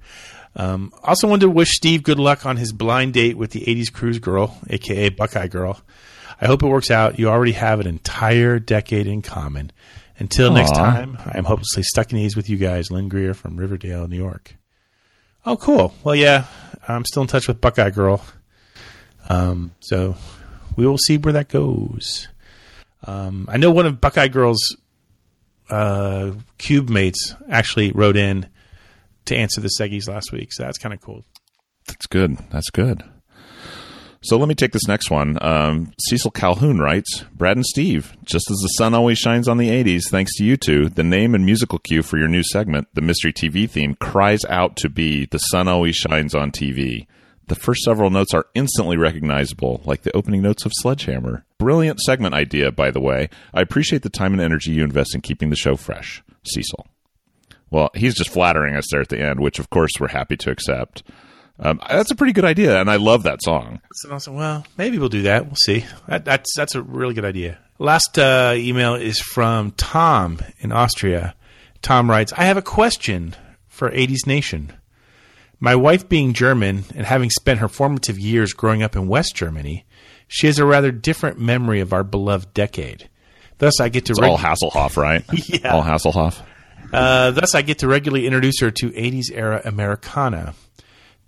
Um, 0.55 0.93
also 1.03 1.27
wanted 1.27 1.41
to 1.41 1.49
wish 1.49 1.69
Steve 1.69 2.03
good 2.03 2.19
luck 2.19 2.45
on 2.45 2.57
his 2.57 2.73
blind 2.73 3.13
date 3.13 3.37
with 3.37 3.51
the 3.51 3.61
80s 3.61 3.91
cruise 3.91 4.19
girl, 4.19 4.57
aka 4.69 5.09
Buckeye 5.09 5.47
Girl. 5.47 5.81
I 6.39 6.47
hope 6.47 6.63
it 6.63 6.67
works 6.67 6.91
out. 6.91 7.19
You 7.19 7.29
already 7.29 7.53
have 7.53 7.79
an 7.79 7.87
entire 7.87 8.59
decade 8.59 9.07
in 9.07 9.21
common. 9.21 9.71
Until 10.17 10.51
Aww. 10.51 10.55
next 10.55 10.71
time, 10.71 11.17
I'm 11.25 11.45
hopelessly 11.45 11.83
stuck 11.83 12.11
in 12.11 12.17
these 12.17 12.35
with 12.35 12.49
you 12.49 12.57
guys. 12.57 12.91
Lynn 12.91 13.09
Greer 13.09 13.33
from 13.33 13.57
Riverdale, 13.57 14.07
New 14.07 14.17
York. 14.17 14.55
Oh, 15.45 15.57
cool. 15.57 15.93
Well, 16.03 16.15
yeah, 16.15 16.45
I'm 16.87 17.05
still 17.05 17.23
in 17.23 17.27
touch 17.27 17.47
with 17.47 17.61
Buckeye 17.61 17.89
Girl. 17.89 18.23
Um, 19.29 19.71
so 19.79 20.15
we 20.75 20.85
will 20.85 20.97
see 20.97 21.17
where 21.17 21.33
that 21.33 21.49
goes. 21.49 22.27
Um, 23.05 23.47
I 23.49 23.57
know 23.57 23.71
one 23.71 23.87
of 23.87 23.99
Buckeye 23.99 24.27
Girl's 24.27 24.77
uh, 25.69 26.33
cube 26.57 26.89
mates 26.89 27.33
actually 27.49 27.91
wrote 27.91 28.17
in 28.17 28.47
to 29.25 29.35
answer 29.35 29.61
the 29.61 29.71
Seggies 29.79 30.07
last 30.07 30.31
week. 30.31 30.53
So 30.53 30.63
that's 30.63 30.77
kind 30.77 30.93
of 30.93 31.01
cool. 31.01 31.23
That's 31.87 32.07
good. 32.07 32.37
That's 32.51 32.69
good. 32.69 33.03
So 34.23 34.37
let 34.37 34.47
me 34.47 34.53
take 34.53 34.71
this 34.71 34.87
next 34.87 35.09
one. 35.09 35.39
Um, 35.41 35.93
Cecil 35.99 36.29
Calhoun 36.29 36.77
writes 36.77 37.25
Brad 37.33 37.57
and 37.57 37.65
Steve, 37.65 38.15
just 38.23 38.51
as 38.51 38.57
the 38.57 38.67
sun 38.77 38.93
always 38.93 39.17
shines 39.17 39.47
on 39.47 39.57
the 39.57 39.69
80s, 39.69 40.09
thanks 40.09 40.35
to 40.37 40.45
you 40.45 40.57
two, 40.57 40.89
the 40.89 41.03
name 41.03 41.33
and 41.33 41.43
musical 41.43 41.79
cue 41.79 42.03
for 42.03 42.19
your 42.19 42.27
new 42.27 42.43
segment, 42.43 42.87
the 42.93 43.01
Mystery 43.01 43.33
TV 43.33 43.67
theme, 43.67 43.95
cries 43.95 44.45
out 44.45 44.75
to 44.77 44.89
be 44.89 45.25
The 45.25 45.39
Sun 45.39 45.67
Always 45.67 45.95
Shines 45.95 46.35
on 46.35 46.51
TV. 46.51 47.07
The 47.47 47.55
first 47.55 47.81
several 47.81 48.11
notes 48.11 48.31
are 48.35 48.45
instantly 48.53 48.95
recognizable, 48.95 49.81
like 49.85 50.03
the 50.03 50.15
opening 50.15 50.43
notes 50.43 50.65
of 50.65 50.71
Sledgehammer. 50.75 51.43
Brilliant 51.57 51.99
segment 51.99 52.35
idea, 52.35 52.71
by 52.71 52.91
the 52.91 53.01
way. 53.01 53.27
I 53.55 53.61
appreciate 53.61 54.03
the 54.03 54.09
time 54.09 54.33
and 54.33 54.41
energy 54.41 54.71
you 54.71 54.83
invest 54.83 55.15
in 55.15 55.21
keeping 55.21 55.49
the 55.49 55.55
show 55.55 55.75
fresh. 55.75 56.23
Cecil. 56.45 56.85
Well, 57.71 57.89
he's 57.95 58.15
just 58.15 58.29
flattering 58.29 58.75
us 58.75 58.85
there 58.91 59.01
at 59.01 59.09
the 59.09 59.19
end, 59.19 59.39
which 59.39 59.57
of 59.59 59.69
course 59.69 59.91
we're 59.99 60.09
happy 60.09 60.37
to 60.37 60.51
accept. 60.51 61.03
Um, 61.59 61.79
that's 61.87 62.11
a 62.11 62.15
pretty 62.15 62.33
good 62.33 62.45
idea, 62.45 62.79
and 62.79 62.89
I 62.89 62.95
love 62.95 63.23
that 63.23 63.41
song. 63.41 63.81
Awesome, 64.09 64.35
well, 64.35 64.65
maybe 64.77 64.97
we'll 64.97 65.09
do 65.09 65.23
that. 65.23 65.45
We'll 65.45 65.55
see. 65.55 65.85
That, 66.07 66.25
that's 66.25 66.49
that's 66.55 66.75
a 66.75 66.81
really 66.81 67.13
good 67.13 67.25
idea. 67.25 67.59
Last 67.79 68.17
uh, 68.19 68.53
email 68.55 68.95
is 68.95 69.19
from 69.19 69.71
Tom 69.71 70.39
in 70.59 70.71
Austria. 70.71 71.35
Tom 71.81 72.09
writes, 72.09 72.33
"I 72.33 72.45
have 72.45 72.57
a 72.57 72.61
question 72.61 73.35
for 73.67 73.89
80s 73.89 74.27
Nation. 74.27 74.73
My 75.59 75.75
wife 75.75 76.09
being 76.09 76.33
German 76.33 76.85
and 76.95 77.05
having 77.05 77.29
spent 77.29 77.59
her 77.59 77.67
formative 77.67 78.17
years 78.17 78.53
growing 78.53 78.81
up 78.81 78.95
in 78.95 79.07
West 79.07 79.35
Germany, 79.35 79.85
she 80.27 80.47
has 80.47 80.57
a 80.57 80.65
rather 80.65 80.91
different 80.91 81.39
memory 81.39 81.79
of 81.81 81.93
our 81.93 82.03
beloved 82.03 82.53
decade. 82.53 83.07
Thus, 83.59 83.79
I 83.79 83.89
get 83.89 84.05
to 84.05 84.13
it's 84.13 84.19
reg- 84.21 84.31
all 84.31 84.39
Hasselhoff, 84.39 84.97
right? 84.97 85.23
yeah, 85.47 85.73
all 85.73 85.83
Hasselhoff. 85.83 86.41
Uh, 86.91 87.31
thus, 87.31 87.55
I 87.55 87.61
get 87.61 87.79
to 87.79 87.87
regularly 87.87 88.25
introduce 88.25 88.59
her 88.61 88.71
to 88.71 88.89
80s 88.91 89.31
era 89.33 89.61
Americana. 89.63 90.53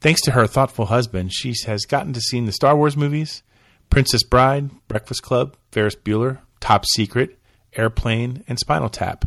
Thanks 0.02 0.22
to 0.22 0.32
her 0.32 0.48
thoughtful 0.48 0.86
husband, 0.86 1.34
she 1.34 1.54
has 1.66 1.86
gotten 1.86 2.14
to 2.14 2.20
see 2.20 2.40
the 2.42 2.52
Star 2.52 2.76
Wars 2.76 2.98
movies, 2.98 3.44
Princess 3.90 4.24
Bride, 4.24 4.70
Breakfast 4.88 5.24
Club, 5.24 5.56
Ferris 5.72 5.96
Bueller, 5.96 6.40
Top 6.60 6.86
Secret, 6.86 7.40
Airplane, 7.76 8.44
and 8.48 8.60
Spinal 8.60 8.90
Tap. 8.90 9.26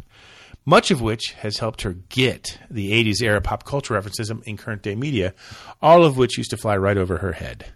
Much 0.65 0.91
of 0.91 1.01
which 1.01 1.33
has 1.35 1.59
helped 1.59 1.83
her 1.83 1.93
get 2.09 2.59
the 2.69 2.91
80s 2.93 3.23
era 3.23 3.41
pop 3.41 3.65
culture 3.65 3.95
references 3.95 4.31
in 4.31 4.57
current 4.57 4.83
day 4.83 4.97
media, 4.97 5.33
all 5.81 6.05
of 6.05 6.17
which 6.17 6.37
used 6.37 6.51
to 6.51 6.57
fly 6.57 6.77
right 6.77 6.99
over 6.99 7.19
her 7.19 7.33
head. 7.33 7.67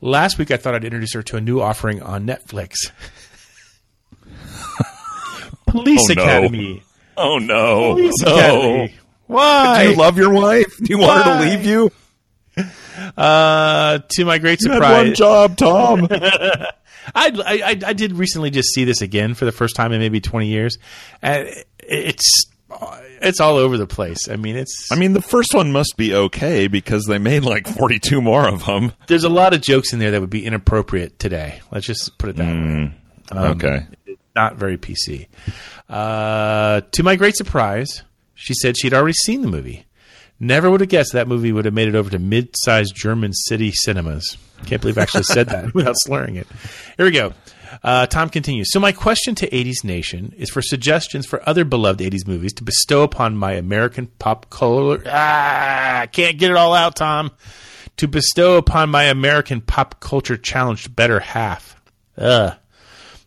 Last 0.00 0.36
week, 0.36 0.50
I 0.50 0.56
thought 0.56 0.74
I'd 0.74 0.84
introduce 0.84 1.14
her 1.14 1.22
to 1.22 1.36
a 1.36 1.40
new 1.40 1.60
offering 1.60 2.02
on 2.02 2.26
Netflix 2.26 2.74
Police 5.66 6.10
oh, 6.10 6.12
Academy. 6.12 6.74
No. 6.74 6.80
Oh 7.16 7.38
no! 7.38 7.94
Police 7.94 8.22
no. 8.22 8.34
Academy. 8.36 8.94
Why? 9.26 9.84
Do 9.84 9.90
you 9.90 9.96
love 9.96 10.18
your 10.18 10.32
wife? 10.32 10.76
Do 10.76 10.86
you 10.88 10.98
Why? 10.98 11.06
want 11.06 11.24
her 11.24 11.44
to 11.44 11.50
leave 11.50 11.64
you? 11.64 11.90
Uh, 13.16 13.98
to 14.08 14.24
my 14.24 14.38
great 14.38 14.60
you 14.60 14.72
surprise, 14.72 15.06
one 15.06 15.14
job, 15.14 15.56
Tom. 15.56 16.08
I, 16.10 16.68
I 17.14 17.78
I 17.86 17.92
did 17.92 18.12
recently 18.12 18.50
just 18.50 18.72
see 18.72 18.84
this 18.84 19.02
again 19.02 19.34
for 19.34 19.44
the 19.44 19.52
first 19.52 19.76
time 19.76 19.92
in 19.92 20.00
maybe 20.00 20.20
twenty 20.20 20.48
years, 20.48 20.78
and 21.22 21.48
it's 21.78 22.46
it's 23.20 23.40
all 23.40 23.56
over 23.56 23.76
the 23.76 23.86
place. 23.86 24.28
I 24.28 24.36
mean, 24.36 24.56
it's. 24.56 24.90
I 24.90 24.96
mean, 24.96 25.12
the 25.12 25.22
first 25.22 25.54
one 25.54 25.72
must 25.72 25.96
be 25.96 26.14
okay 26.14 26.68
because 26.68 27.04
they 27.04 27.18
made 27.18 27.42
like 27.42 27.66
forty-two 27.66 28.20
more 28.20 28.48
of 28.48 28.66
them. 28.66 28.92
There's 29.06 29.24
a 29.24 29.28
lot 29.28 29.54
of 29.54 29.60
jokes 29.60 29.92
in 29.92 29.98
there 29.98 30.12
that 30.12 30.20
would 30.20 30.30
be 30.30 30.44
inappropriate 30.44 31.18
today. 31.18 31.60
Let's 31.70 31.86
just 31.86 32.18
put 32.18 32.30
it 32.30 32.36
that 32.36 32.54
mm, 32.54 32.90
way. 32.90 32.94
Um, 33.32 33.52
okay. 33.52 33.86
Not 34.34 34.56
very 34.56 34.76
PC. 34.76 35.28
Uh, 35.88 36.80
to 36.92 37.02
my 37.02 37.16
great 37.16 37.36
surprise, 37.36 38.02
she 38.34 38.54
said 38.54 38.76
she'd 38.76 38.94
already 38.94 39.12
seen 39.12 39.42
the 39.42 39.48
movie. 39.48 39.86
Never 40.40 40.70
would 40.70 40.80
have 40.80 40.88
guessed 40.88 41.12
that 41.12 41.28
movie 41.28 41.52
would 41.52 41.64
have 41.64 41.74
made 41.74 41.88
it 41.88 41.94
over 41.94 42.10
to 42.10 42.18
mid-sized 42.18 42.94
German 42.94 43.32
city 43.32 43.70
cinemas. 43.72 44.36
Can't 44.66 44.80
believe 44.80 44.98
I 44.98 45.02
actually 45.02 45.22
said 45.24 45.48
that 45.48 45.72
without 45.74 45.94
slurring 45.98 46.36
it. 46.36 46.46
Here 46.96 47.06
we 47.06 47.12
go. 47.12 47.32
Uh, 47.82 48.06
Tom 48.06 48.28
continues. 48.28 48.70
So 48.70 48.80
my 48.80 48.92
question 48.92 49.34
to 49.36 49.48
80s 49.48 49.84
Nation 49.84 50.34
is 50.36 50.50
for 50.50 50.62
suggestions 50.62 51.26
for 51.26 51.46
other 51.48 51.64
beloved 51.64 52.00
80s 52.00 52.26
movies 52.26 52.52
to 52.54 52.64
bestow 52.64 53.02
upon 53.02 53.36
my 53.36 53.52
American 53.52 54.08
pop 54.18 54.50
culture. 54.50 55.02
Ah, 55.06 56.06
can't 56.12 56.38
get 56.38 56.50
it 56.50 56.56
all 56.56 56.74
out, 56.74 56.96
Tom. 56.96 57.30
To 57.98 58.08
bestow 58.08 58.56
upon 58.56 58.90
my 58.90 59.04
American 59.04 59.60
pop 59.60 60.00
culture 60.00 60.36
challenged 60.36 60.94
better 60.94 61.20
half. 61.20 61.80
Ugh. 62.18 62.54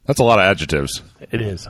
That's 0.07 0.19
a 0.19 0.23
lot 0.23 0.39
of 0.39 0.43
adjectives. 0.45 1.03
It 1.31 1.41
is. 1.41 1.67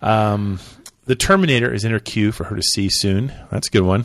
Um, 0.00 0.60
the 1.06 1.16
Terminator 1.16 1.72
is 1.72 1.84
in 1.84 1.90
her 1.90 1.98
queue 1.98 2.30
for 2.30 2.44
her 2.44 2.54
to 2.54 2.62
see 2.62 2.88
soon. 2.90 3.32
That's 3.50 3.68
a 3.68 3.70
good 3.70 3.82
one. 3.82 4.04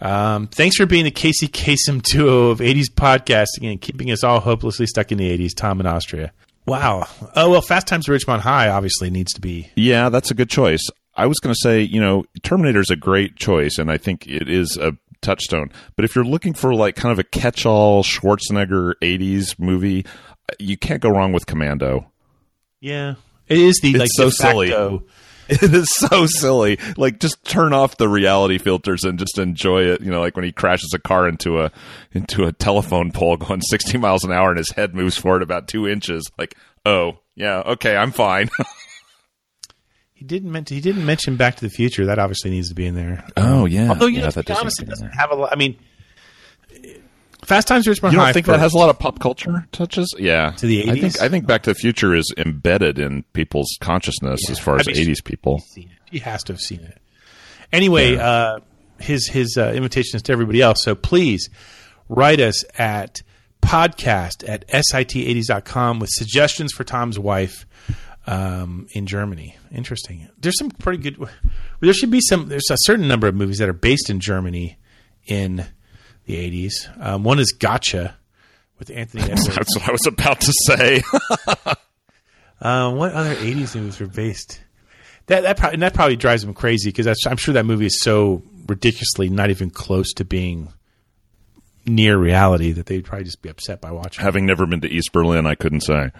Um, 0.00 0.46
thanks 0.46 0.76
for 0.76 0.86
being 0.86 1.04
the 1.04 1.10
Casey 1.10 1.48
Kasem 1.48 2.00
duo 2.02 2.50
of 2.50 2.60
80s 2.60 2.86
podcasting 2.94 3.70
and 3.70 3.80
keeping 3.80 4.10
us 4.12 4.22
all 4.22 4.40
hopelessly 4.40 4.86
stuck 4.86 5.10
in 5.10 5.18
the 5.18 5.36
80s, 5.36 5.54
Tom 5.54 5.80
and 5.80 5.88
Austria. 5.88 6.32
Wow. 6.66 7.08
Oh, 7.34 7.50
well, 7.50 7.62
Fast 7.62 7.86
Times 7.88 8.08
at 8.08 8.12
Ridgemont 8.12 8.40
High 8.40 8.68
obviously 8.68 9.10
needs 9.10 9.32
to 9.32 9.40
be. 9.40 9.70
Yeah, 9.74 10.08
that's 10.08 10.30
a 10.30 10.34
good 10.34 10.50
choice. 10.50 10.86
I 11.16 11.26
was 11.26 11.38
going 11.40 11.52
to 11.52 11.58
say, 11.60 11.82
you 11.82 12.00
know, 12.00 12.24
Terminator 12.42 12.80
is 12.80 12.90
a 12.90 12.96
great 12.96 13.36
choice, 13.36 13.78
and 13.78 13.90
I 13.90 13.96
think 13.96 14.28
it 14.28 14.48
is 14.48 14.76
a 14.76 14.92
touchstone. 15.20 15.72
But 15.96 16.04
if 16.04 16.14
you're 16.14 16.24
looking 16.24 16.54
for 16.54 16.74
like 16.74 16.94
kind 16.94 17.10
of 17.10 17.18
a 17.18 17.24
catch-all 17.24 18.04
Schwarzenegger 18.04 18.92
'80s 19.02 19.58
movie, 19.58 20.06
you 20.60 20.76
can't 20.76 21.02
go 21.02 21.10
wrong 21.10 21.32
with 21.32 21.46
Commando. 21.46 22.12
Yeah, 22.80 23.14
it 23.48 23.58
is 23.58 23.78
the 23.82 23.90
It's 23.90 23.98
like 23.98 24.08
so 24.12 24.30
de 24.30 24.36
facto- 24.36 24.88
silly. 24.98 25.00
It 25.50 25.72
is 25.72 25.88
so 25.96 26.26
silly. 26.26 26.78
Like, 26.98 27.20
just 27.20 27.42
turn 27.42 27.72
off 27.72 27.96
the 27.96 28.06
reality 28.06 28.58
filters 28.58 29.04
and 29.04 29.18
just 29.18 29.38
enjoy 29.38 29.84
it. 29.84 30.02
You 30.02 30.10
know, 30.10 30.20
like 30.20 30.36
when 30.36 30.44
he 30.44 30.52
crashes 30.52 30.92
a 30.94 30.98
car 30.98 31.26
into 31.26 31.58
a 31.62 31.72
into 32.12 32.44
a 32.44 32.52
telephone 32.52 33.12
pole 33.12 33.38
going 33.38 33.62
60 33.62 33.96
miles 33.96 34.24
an 34.24 34.30
hour 34.30 34.50
and 34.50 34.58
his 34.58 34.70
head 34.72 34.94
moves 34.94 35.16
forward 35.16 35.42
about 35.42 35.66
two 35.66 35.88
inches. 35.88 36.30
Like, 36.36 36.54
oh 36.84 37.20
yeah, 37.34 37.60
okay, 37.60 37.96
I'm 37.96 38.12
fine. 38.12 38.50
He 40.12 40.24
didn't 40.24 40.50
mention. 40.50 40.74
He 40.74 40.80
didn't 40.80 41.06
mention 41.06 41.36
Back 41.36 41.54
to 41.56 41.60
the 41.64 41.70
Future. 41.70 42.06
That 42.06 42.18
obviously 42.18 42.50
needs 42.50 42.70
to 42.70 42.74
be 42.74 42.86
in 42.86 42.96
there. 42.96 43.24
Oh, 43.36 43.66
yeah. 43.66 43.90
Although 43.90 44.06
you 44.06 44.16
Yeah, 44.18 44.20
know, 44.22 44.26
that 44.32 44.32
to 44.32 44.40
be 44.40 44.46
does 44.48 44.58
honest, 44.58 44.80
need 44.80 44.88
it 44.88 44.90
to 44.90 44.96
be 44.96 45.04
in 45.04 45.06
doesn't 45.10 45.18
have 45.20 45.30
a 45.30 45.34
lot. 45.36 45.52
I 45.52 45.54
mean, 45.54 45.78
Fast 47.48 47.66
Times 47.66 47.88
at 47.88 47.96
Ridgemont 47.96 48.08
High. 48.08 48.12
you 48.12 48.18
High. 48.18 48.24
don't 48.26 48.34
think 48.34 48.46
for- 48.46 48.52
that 48.52 48.60
has 48.60 48.74
a 48.74 48.78
lot 48.78 48.90
of 48.90 48.98
pop 48.98 49.18
culture 49.20 49.66
touches? 49.72 50.14
Yeah, 50.18 50.50
To 50.58 50.66
the 50.66 50.80
eighties. 50.80 50.90
I 50.90 50.94
80s? 50.96 51.00
think 51.00 51.20
I 51.22 51.28
think 51.30 51.46
Back 51.46 51.62
to 51.64 51.70
the 51.70 51.74
Future 51.74 52.14
is 52.14 52.32
embedded 52.36 52.98
in 52.98 53.22
people's 53.32 53.68
consciousness 53.80 54.48
as 54.50 54.58
far 54.58 54.76
I 54.76 54.80
as 54.80 54.86
mean, 54.86 54.96
80s 54.96 55.24
people. 55.24 55.62
He 56.10 56.18
has 56.20 56.42
to 56.44 56.52
have 56.52 56.60
seen 56.60 56.80
it. 56.80 56.98
Anyway, 57.72 58.16
uh, 58.16 58.58
his 59.00 59.28
his 59.28 59.56
uh, 59.58 59.72
invitation 59.74 60.16
is 60.16 60.22
to 60.22 60.32
everybody 60.32 60.60
else. 60.62 60.82
So 60.82 60.94
please 60.94 61.48
write 62.08 62.40
us 62.40 62.64
at 62.78 63.22
podcast 63.62 64.48
at 64.48 64.66
sit80s.com 64.68 65.98
with 65.98 66.10
suggestions 66.10 66.72
for 66.72 66.84
Tom's 66.84 67.18
wife 67.18 67.66
um, 68.26 68.86
in 68.92 69.06
Germany. 69.06 69.56
Interesting. 69.72 70.28
There's 70.38 70.58
some 70.58 70.70
pretty 70.70 71.02
good. 71.02 71.28
There 71.80 71.92
should 71.92 72.10
be 72.10 72.20
some. 72.20 72.48
There's 72.48 72.70
a 72.70 72.76
certain 72.80 73.08
number 73.08 73.26
of 73.26 73.34
movies 73.34 73.58
that 73.58 73.68
are 73.68 73.72
based 73.74 74.10
in 74.10 74.20
Germany 74.20 74.78
in 75.26 75.66
the 76.28 76.66
80s. 76.66 77.04
Um, 77.04 77.24
one 77.24 77.38
is 77.38 77.52
Gotcha 77.52 78.16
with 78.78 78.90
Anthony 78.90 79.22
Edwards. 79.30 79.46
That's 79.46 79.76
what 79.76 79.88
I 79.88 79.92
was 79.92 80.06
about 80.06 80.40
to 80.42 80.52
say. 80.66 81.02
Um, 82.60 82.96
what 82.96 83.12
other 83.12 83.34
'80s 83.36 83.76
movies 83.76 84.00
were 84.00 84.06
based? 84.06 84.60
That 85.26 85.42
that 85.42 85.56
probably, 85.56 85.78
that 85.78 85.94
probably 85.94 86.16
drives 86.16 86.42
them 86.42 86.54
crazy 86.54 86.90
because 86.90 87.06
I'm 87.26 87.36
sure 87.36 87.54
that 87.54 87.64
movie 87.64 87.86
is 87.86 88.00
so 88.00 88.42
ridiculously 88.66 89.28
not 89.28 89.50
even 89.50 89.70
close 89.70 90.12
to 90.14 90.24
being 90.24 90.72
near 91.86 92.18
reality 92.18 92.72
that 92.72 92.86
they'd 92.86 93.04
probably 93.04 93.24
just 93.24 93.42
be 93.42 93.48
upset 93.48 93.80
by 93.80 93.92
watching 93.92 94.24
Having 94.24 94.46
never 94.46 94.66
been 94.66 94.80
to 94.80 94.88
East 94.88 95.12
Berlin, 95.12 95.46
I 95.46 95.54
couldn't 95.54 95.82
say. 95.82 96.10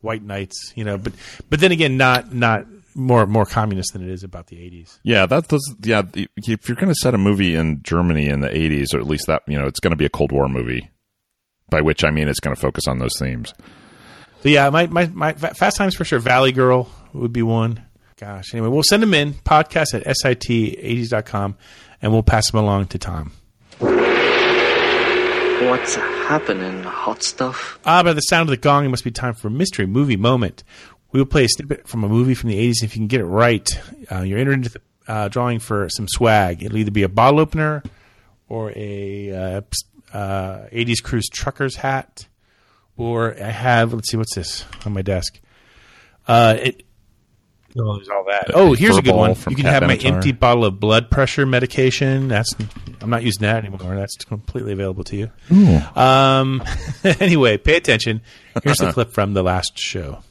White 0.00 0.22
Knights, 0.22 0.72
you 0.76 0.84
know. 0.84 0.98
But 0.98 1.14
but 1.48 1.60
then 1.60 1.72
again, 1.72 1.96
not 1.96 2.34
not 2.34 2.66
more 2.94 3.26
more 3.26 3.44
communist 3.46 3.92
than 3.92 4.02
it 4.02 4.08
is 4.10 4.22
about 4.22 4.46
the 4.48 4.56
'80s. 4.56 4.98
Yeah, 5.02 5.26
that 5.26 5.48
does. 5.48 5.74
Yeah, 5.82 6.02
the- 6.02 6.28
if 6.36 6.68
you're 6.68 6.76
going 6.76 6.88
to 6.88 6.94
set 6.94 7.14
a 7.14 7.18
movie 7.18 7.54
in 7.54 7.82
Germany 7.82 8.28
in 8.28 8.40
the 8.40 8.48
80s, 8.48 8.94
or 8.94 8.98
at 8.98 9.06
least 9.06 9.26
that, 9.26 9.42
you 9.46 9.58
know, 9.58 9.66
it's 9.66 9.80
going 9.80 9.92
to 9.92 9.96
be 9.96 10.04
a 10.06 10.10
Cold 10.10 10.32
War 10.32 10.48
movie. 10.48 10.90
By 11.70 11.80
which 11.82 12.02
I 12.02 12.10
mean 12.10 12.28
it's 12.28 12.40
going 12.40 12.56
to 12.56 12.60
focus 12.60 12.86
on 12.88 12.98
those 12.98 13.12
themes. 13.18 13.52
So 14.42 14.48
yeah, 14.48 14.70
my, 14.70 14.86
my, 14.86 15.06
my 15.08 15.32
Fast 15.34 15.76
Times 15.76 15.94
for 15.94 16.04
sure. 16.04 16.18
Valley 16.18 16.50
Girl 16.52 16.88
would 17.12 17.32
be 17.32 17.42
one. 17.42 17.82
Gosh. 18.16 18.54
Anyway, 18.54 18.68
we'll 18.68 18.82
send 18.82 19.02
them 19.02 19.12
in 19.14 19.34
podcast 19.34 19.92
at 19.94 20.04
sit80s.com 20.24 21.56
and 22.00 22.12
we'll 22.12 22.22
pass 22.22 22.50
them 22.50 22.60
along 22.60 22.86
to 22.86 22.98
Tom. 22.98 23.32
What's 25.60 25.96
happening, 25.96 26.84
hot 26.84 27.22
stuff? 27.22 27.78
Ah, 27.84 28.02
by 28.02 28.12
the 28.12 28.20
sound 28.20 28.48
of 28.48 28.50
the 28.50 28.56
gong, 28.56 28.84
it 28.84 28.88
must 28.88 29.02
be 29.04 29.10
time 29.10 29.34
for 29.34 29.50
mystery 29.50 29.86
movie 29.86 30.16
moment. 30.16 30.62
We 31.12 31.20
will 31.20 31.26
play 31.26 31.44
a 31.44 31.48
snippet 31.48 31.88
from 31.88 32.04
a 32.04 32.08
movie 32.08 32.34
from 32.34 32.50
the 32.50 32.68
80s. 32.68 32.82
If 32.82 32.94
you 32.94 33.00
can 33.00 33.06
get 33.06 33.20
it 33.20 33.26
right, 33.26 33.68
uh, 34.12 34.20
you're 34.20 34.38
entered 34.38 34.54
into 34.54 34.68
the 34.70 34.80
uh, 35.06 35.28
drawing 35.28 35.58
for 35.58 35.88
some 35.88 36.06
swag. 36.06 36.62
It'll 36.62 36.76
either 36.76 36.90
be 36.90 37.02
a 37.02 37.08
bottle 37.08 37.40
opener 37.40 37.82
or 38.48 38.72
a 38.76 39.32
uh, 39.32 39.60
uh, 40.12 40.66
80s 40.70 41.02
Cruise 41.02 41.28
Truckers 41.28 41.76
hat. 41.76 42.26
Or 42.96 43.34
I 43.40 43.50
have, 43.50 43.94
let's 43.94 44.10
see, 44.10 44.16
what's 44.16 44.34
this 44.34 44.64
on 44.84 44.92
my 44.92 45.02
desk? 45.02 45.40
Uh, 46.26 46.56
it, 46.60 46.82
oh, 47.78 47.96
there's 47.96 48.08
all 48.08 48.24
that. 48.24 48.50
Oh, 48.52 48.74
here's 48.74 48.96
a 48.98 49.02
good 49.02 49.14
one. 49.14 49.30
You 49.48 49.56
can 49.56 49.64
Cat 49.64 49.82
have 49.82 49.82
my 49.84 49.96
empty 49.96 50.32
bottle 50.32 50.64
of 50.64 50.80
blood 50.80 51.10
pressure 51.10 51.46
medication. 51.46 52.28
That's 52.28 52.54
I'm 53.00 53.08
not 53.08 53.22
using 53.22 53.42
that 53.42 53.64
anymore. 53.64 53.94
That's 53.94 54.16
completely 54.16 54.72
available 54.72 55.04
to 55.04 55.16
you. 55.16 55.30
Um, 55.94 56.62
anyway, 57.04 57.56
pay 57.56 57.76
attention. 57.76 58.20
Here's 58.62 58.78
the 58.78 58.92
clip 58.92 59.12
from 59.12 59.32
the 59.32 59.42
last 59.44 59.78
show. 59.78 60.22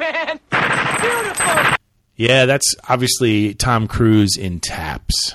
It's 0.00 0.40
beautiful, 0.50 0.58
man. 0.58 1.00
Beautiful. 1.00 1.76
Yeah, 2.16 2.46
that's 2.46 2.74
obviously 2.88 3.54
Tom 3.54 3.86
Cruise 3.86 4.36
in 4.36 4.60
Taps. 4.60 5.34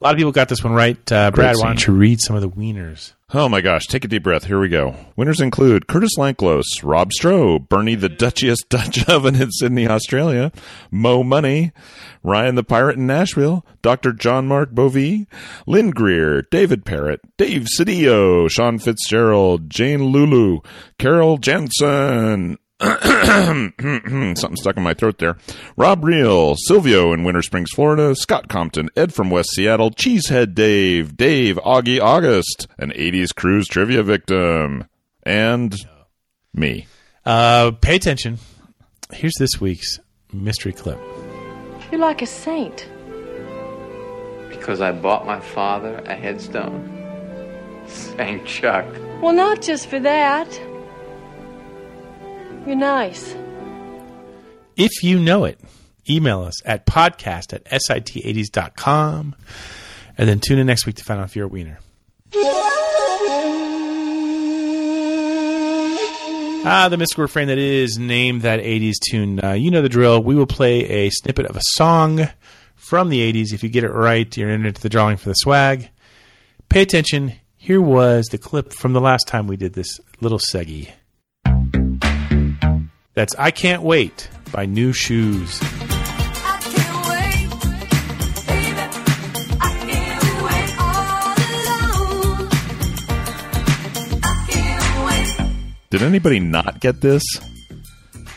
A 0.00 0.04
lot 0.04 0.14
of 0.14 0.16
people 0.18 0.32
got 0.32 0.48
this 0.48 0.62
one 0.62 0.74
right. 0.74 1.12
Uh, 1.12 1.30
Brad, 1.32 1.56
why 1.56 1.66
don't 1.66 1.86
you 1.86 1.92
read 1.92 2.20
some 2.20 2.36
of 2.36 2.42
the 2.42 2.48
wieners? 2.48 3.14
Oh 3.34 3.48
my 3.48 3.60
gosh, 3.60 3.86
take 3.86 4.04
a 4.04 4.08
deep 4.08 4.22
breath. 4.22 4.44
Here 4.44 4.58
we 4.58 4.68
go. 4.68 4.94
Winners 5.16 5.40
include 5.40 5.86
Curtis 5.86 6.16
Lanklos, 6.16 6.62
Rob 6.82 7.10
Stroh, 7.10 7.68
Bernie 7.68 7.94
the 7.94 8.08
Duchess 8.08 8.60
Dutch 8.68 9.08
Oven 9.08 9.34
in 9.34 9.50
Sydney, 9.50 9.86
Australia, 9.86 10.50
Mo 10.90 11.22
Money, 11.22 11.72
Ryan 12.22 12.54
the 12.54 12.64
Pirate 12.64 12.96
in 12.96 13.06
Nashville, 13.06 13.66
Dr. 13.82 14.12
John 14.12 14.46
Mark 14.46 14.70
Bovee, 14.70 15.26
Lynn 15.66 15.90
Greer, 15.90 16.42
David 16.42 16.84
Parrott, 16.84 17.20
Dave 17.36 17.66
Cedillo, 17.78 18.48
Sean 18.50 18.78
Fitzgerald, 18.78 19.68
Jane 19.68 20.04
Lulu, 20.04 20.60
Carol 20.98 21.38
Jensen, 21.38 22.56
Something 22.80 24.56
stuck 24.56 24.76
in 24.76 24.84
my 24.84 24.94
throat 24.94 25.18
there. 25.18 25.36
Rob 25.76 26.04
Reel, 26.04 26.54
Silvio 26.56 27.12
in 27.12 27.24
Winter 27.24 27.42
Springs, 27.42 27.70
Florida, 27.74 28.14
Scott 28.14 28.48
Compton, 28.48 28.88
Ed 28.96 29.12
from 29.12 29.30
West 29.30 29.50
Seattle, 29.50 29.90
Cheesehead 29.90 30.54
Dave, 30.54 31.16
Dave 31.16 31.56
Augie 31.56 32.00
August, 32.00 32.68
an 32.78 32.90
80s 32.90 33.34
cruise 33.34 33.66
trivia 33.66 34.04
victim, 34.04 34.86
and 35.24 35.74
me. 36.54 36.86
Uh, 37.26 37.72
pay 37.72 37.96
attention. 37.96 38.38
Here's 39.12 39.34
this 39.40 39.60
week's 39.60 39.98
mystery 40.32 40.72
clip. 40.72 41.00
You're 41.90 42.00
like 42.00 42.22
a 42.22 42.26
saint. 42.26 42.88
Because 44.50 44.80
I 44.80 44.92
bought 44.92 45.26
my 45.26 45.40
father 45.40 46.00
a 46.06 46.14
headstone. 46.14 46.94
St. 47.88 48.46
Chuck. 48.46 48.86
Well, 49.20 49.32
not 49.32 49.62
just 49.62 49.88
for 49.88 49.98
that. 49.98 50.60
You're 52.68 52.76
nice. 52.76 53.34
If 54.76 55.02
you 55.02 55.18
know 55.18 55.46
it, 55.46 55.58
email 56.06 56.42
us 56.42 56.62
at 56.66 56.84
podcast 56.84 57.54
at 57.54 57.64
sit80s.com 57.64 59.34
and 60.18 60.28
then 60.28 60.38
tune 60.38 60.58
in 60.58 60.66
next 60.66 60.84
week 60.84 60.96
to 60.96 61.04
find 61.04 61.18
out 61.18 61.28
if 61.28 61.34
you're 61.34 61.46
a 61.46 61.48
wiener. 61.48 61.78
Ah, 66.70 66.88
the 66.90 66.98
mystical 66.98 67.22
refrain 67.22 67.48
that 67.48 67.56
is 67.56 67.98
name 67.98 68.40
that 68.40 68.60
80s 68.60 68.96
tune. 69.10 69.42
Uh, 69.42 69.52
you 69.52 69.70
know 69.70 69.80
the 69.80 69.88
drill. 69.88 70.22
We 70.22 70.34
will 70.34 70.44
play 70.44 70.84
a 71.06 71.08
snippet 71.08 71.46
of 71.46 71.56
a 71.56 71.62
song 71.62 72.28
from 72.74 73.08
the 73.08 73.32
80s. 73.32 73.54
If 73.54 73.62
you 73.62 73.70
get 73.70 73.84
it 73.84 73.92
right, 73.92 74.36
you're 74.36 74.50
in 74.50 74.66
into 74.66 74.82
the 74.82 74.90
drawing 74.90 75.16
for 75.16 75.30
the 75.30 75.36
swag. 75.36 75.88
Pay 76.68 76.82
attention. 76.82 77.32
Here 77.56 77.80
was 77.80 78.26
the 78.26 78.36
clip 78.36 78.74
from 78.74 78.92
the 78.92 79.00
last 79.00 79.26
time 79.26 79.46
we 79.46 79.56
did 79.56 79.72
this 79.72 79.98
little 80.20 80.38
seggy. 80.52 80.90
That's 83.18 83.34
I 83.34 83.50
Can't 83.50 83.82
Wait 83.82 84.28
by 84.52 84.64
Nu 84.64 84.92
Shooz. 84.92 85.58
Did 95.90 96.02
anybody 96.02 96.38
not 96.38 96.78
get 96.78 97.00
this? 97.00 97.24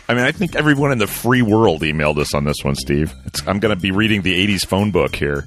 I 0.10 0.16
mean, 0.16 0.24
I 0.24 0.32
think 0.32 0.56
everyone 0.56 0.92
in 0.92 0.98
the 0.98 1.06
free 1.06 1.44
world 1.44 1.84
emailed 1.84 2.18
us 2.18 2.34
on 2.34 2.46
this 2.46 2.64
one, 2.64 2.74
Steve. 2.74 3.14
It's, 3.28 3.48
I'm 3.48 3.60
going 3.60 3.76
to 3.76 3.80
be 3.80 3.92
reading 3.92 4.24
the 4.24 4.48
80s 4.48 4.66
phone 4.66 4.90
book 4.90 5.16
here. 5.16 5.46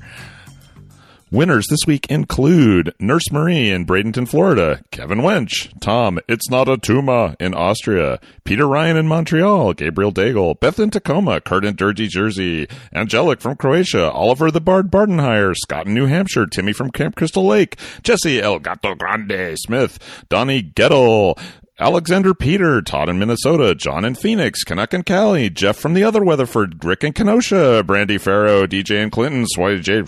Winners 1.35 1.67
this 1.67 1.85
week 1.85 2.07
include 2.09 2.95
Nurse 3.01 3.33
Marie 3.33 3.69
in 3.69 3.87
Bradenton, 3.87 4.29
Florida, 4.29 4.85
Kevin 4.93 5.19
Wench, 5.19 5.69
Tom, 5.81 6.21
It's 6.29 6.49
Not 6.49 6.69
a 6.69 6.77
Tuma 6.77 7.35
in 7.41 7.55
Austria, 7.55 8.21
Peter 8.45 8.69
Ryan 8.69 8.97
in 8.97 9.09
Montreal, 9.09 9.73
Gabriel 9.73 10.13
Daigle, 10.13 10.61
Beth 10.61 10.79
in 10.79 10.91
Tacoma, 10.91 11.41
Kurt 11.41 11.65
in 11.65 11.75
Jersey, 11.75 12.07
Jersey, 12.07 12.69
Angelic 12.95 13.41
from 13.41 13.57
Croatia, 13.57 14.13
Oliver 14.13 14.53
the 14.53 14.61
Bard 14.61 14.93
Bardenhire, 14.93 15.57
Scott 15.57 15.89
in 15.89 15.95
New 15.95 16.07
Hampshire, 16.07 16.47
Timmy 16.47 16.73
from 16.73 16.93
Camp 16.93 17.17
Crystal 17.17 17.45
Lake, 17.45 17.81
Jesse 18.05 18.41
El 18.41 18.61
Gato 18.61 18.95
Grande 18.95 19.59
Smith, 19.59 19.99
Donnie 20.29 20.63
Gettle, 20.63 21.37
Alexander 21.81 22.35
Peter, 22.35 22.81
Todd 22.81 23.09
in 23.09 23.19
Minnesota, 23.19 23.75
John 23.75 24.05
in 24.05 24.15
Phoenix, 24.15 24.63
Canuck 24.63 24.95
and 24.95 25.05
Cali, 25.05 25.51
Jeff 25.51 25.77
from 25.77 25.95
the 25.95 26.05
other 26.05 26.23
Weatherford, 26.23 26.85
Rick 26.85 27.03
in 27.03 27.13
Kenosha, 27.13 27.83
Brandy 27.85 28.17
Farrow, 28.17 28.65
DJ 28.65 29.03
in 29.03 29.11
Clinton, 29.11 29.45
Sw- 29.45 29.83
Jay, 29.83 30.03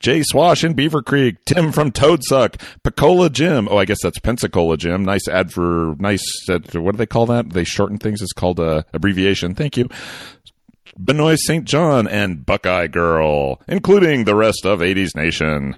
Jay 0.00 0.22
Swash 0.24 0.64
in 0.64 0.74
Beaver 0.74 1.00
Creek, 1.00 1.36
Tim 1.44 1.70
from 1.70 1.92
Toadsuck, 1.92 2.60
Picola 2.82 3.30
Jim. 3.30 3.68
Oh, 3.70 3.76
I 3.76 3.84
guess 3.84 4.02
that's 4.02 4.18
Pensacola 4.18 4.76
Jim. 4.76 5.04
Nice 5.04 5.28
ad 5.28 5.52
for 5.52 5.94
nice. 6.00 6.24
Uh, 6.48 6.58
what 6.80 6.92
do 6.92 6.98
they 6.98 7.06
call 7.06 7.26
that? 7.26 7.50
They 7.50 7.62
shorten 7.62 7.98
things. 7.98 8.20
It's 8.20 8.32
called 8.32 8.58
a 8.58 8.84
abbreviation. 8.92 9.54
Thank 9.54 9.76
you. 9.76 9.88
Benoit 10.98 11.38
St. 11.38 11.64
John 11.64 12.08
and 12.08 12.44
Buckeye 12.44 12.88
Girl, 12.88 13.60
including 13.68 14.24
the 14.24 14.34
rest 14.34 14.66
of 14.66 14.80
80s 14.80 15.14
Nation. 15.14 15.76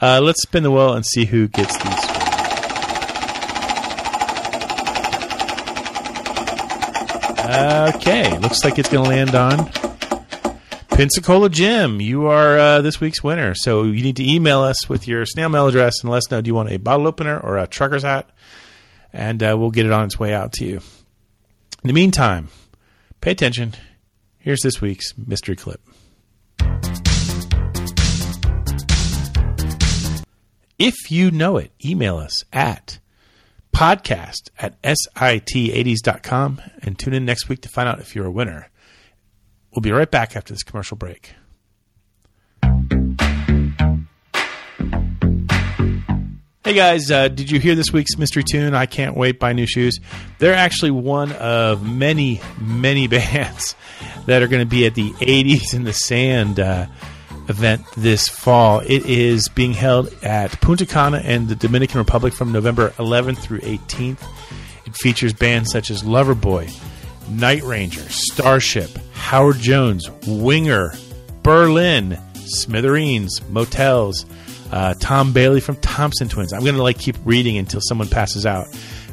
Uh, 0.00 0.20
let's 0.22 0.42
spin 0.42 0.62
the 0.62 0.70
wheel 0.70 0.92
and 0.92 1.04
see 1.04 1.24
who 1.24 1.48
gets 1.48 1.76
these. 1.82 2.19
Okay, 7.50 8.38
looks 8.38 8.62
like 8.62 8.78
it's 8.78 8.88
going 8.88 9.02
to 9.02 9.10
land 9.10 9.34
on 9.34 9.68
Pensacola 10.90 11.48
Jim. 11.48 12.00
You 12.00 12.26
are 12.26 12.56
uh, 12.56 12.80
this 12.80 13.00
week's 13.00 13.24
winner. 13.24 13.56
So 13.56 13.82
you 13.82 14.04
need 14.04 14.14
to 14.16 14.24
email 14.24 14.60
us 14.60 14.88
with 14.88 15.08
your 15.08 15.26
snail 15.26 15.48
mail 15.48 15.66
address 15.66 16.00
and 16.00 16.10
let 16.12 16.18
us 16.18 16.30
know 16.30 16.40
do 16.40 16.46
you 16.46 16.54
want 16.54 16.70
a 16.70 16.76
bottle 16.76 17.08
opener 17.08 17.40
or 17.40 17.58
a 17.58 17.66
trucker's 17.66 18.04
hat? 18.04 18.30
And 19.12 19.42
uh, 19.42 19.56
we'll 19.58 19.72
get 19.72 19.84
it 19.84 19.90
on 19.90 20.04
its 20.04 20.16
way 20.16 20.32
out 20.32 20.52
to 20.54 20.64
you. 20.64 20.76
In 21.82 21.88
the 21.88 21.92
meantime, 21.92 22.50
pay 23.20 23.32
attention. 23.32 23.74
Here's 24.38 24.60
this 24.62 24.80
week's 24.80 25.18
mystery 25.18 25.56
clip. 25.56 25.80
If 30.78 31.10
you 31.10 31.32
know 31.32 31.56
it, 31.56 31.72
email 31.84 32.16
us 32.16 32.44
at 32.52 33.00
podcast 33.80 34.50
at 34.58 34.80
sit80s.com 34.82 36.60
and 36.82 36.98
tune 36.98 37.14
in 37.14 37.24
next 37.24 37.48
week 37.48 37.62
to 37.62 37.68
find 37.70 37.88
out 37.88 37.98
if 37.98 38.14
you're 38.14 38.26
a 38.26 38.30
winner. 38.30 38.68
We'll 39.74 39.80
be 39.80 39.90
right 39.90 40.10
back 40.10 40.36
after 40.36 40.52
this 40.52 40.62
commercial 40.62 40.98
break. 40.98 41.32
Hey 46.62 46.74
guys, 46.74 47.10
uh, 47.10 47.28
did 47.28 47.50
you 47.50 47.58
hear 47.58 47.74
this 47.74 47.90
week's 47.90 48.18
mystery 48.18 48.44
tune? 48.44 48.74
I 48.74 48.84
can't 48.84 49.16
wait. 49.16 49.40
Buy 49.40 49.54
Nu 49.54 49.64
Shooz. 49.64 49.94
They're 50.38 50.52
actually 50.52 50.90
one 50.90 51.32
of 51.32 51.82
many, 51.82 52.42
many 52.60 53.06
bands 53.08 53.74
that 54.26 54.42
are 54.42 54.46
going 54.46 54.60
to 54.60 54.68
be 54.68 54.84
at 54.84 54.94
the 54.94 55.10
80s 55.12 55.72
in 55.72 55.84
the 55.84 55.94
Sand 55.94 56.60
uh, 56.60 56.84
event 57.50 57.82
this 57.96 58.28
fall. 58.28 58.80
It 58.80 59.04
is 59.06 59.48
being 59.48 59.74
held 59.74 60.12
at 60.22 60.58
Punta 60.60 60.86
Cana 60.86 61.18
and 61.18 61.48
the 61.48 61.54
Dominican 61.54 61.98
Republic 61.98 62.32
from 62.32 62.52
November 62.52 62.90
11th 62.90 63.38
through 63.38 63.60
18th. 63.60 64.22
It 64.86 64.94
features 64.96 65.32
bands 65.32 65.70
such 65.70 65.90
as 65.90 66.02
Loverboy, 66.02 66.72
Night 67.28 67.62
Ranger, 67.62 68.08
Starship, 68.08 68.90
Howard 69.12 69.58
Jones, 69.58 70.08
Winger, 70.26 70.94
Berlin, 71.42 72.18
Smithereens, 72.34 73.40
Motels, 73.48 74.24
uh, 74.72 74.94
Tom 74.94 75.32
Bailey 75.32 75.60
from 75.60 75.76
Thompson 75.76 76.28
Twins. 76.28 76.52
I'm 76.52 76.62
going 76.62 76.76
to 76.76 76.82
like 76.82 76.98
keep 76.98 77.16
reading 77.24 77.58
until 77.58 77.80
someone 77.82 78.08
passes 78.08 78.46
out. 78.46 78.66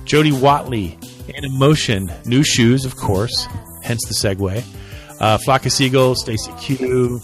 Jody 0.05 0.31
Watley, 0.31 0.97
and 1.35 1.45
Emotion, 1.45 2.11
Nu 2.25 2.41
Shooz, 2.41 2.85
of 2.85 2.95
course, 2.95 3.47
hence 3.83 4.05
the 4.07 4.13
segue. 4.13 4.63
Uh, 5.19 5.37
Flock 5.39 5.65
of 5.65 5.71
Seagulls, 5.71 6.21
Stacey 6.21 6.51
Q. 6.59 7.19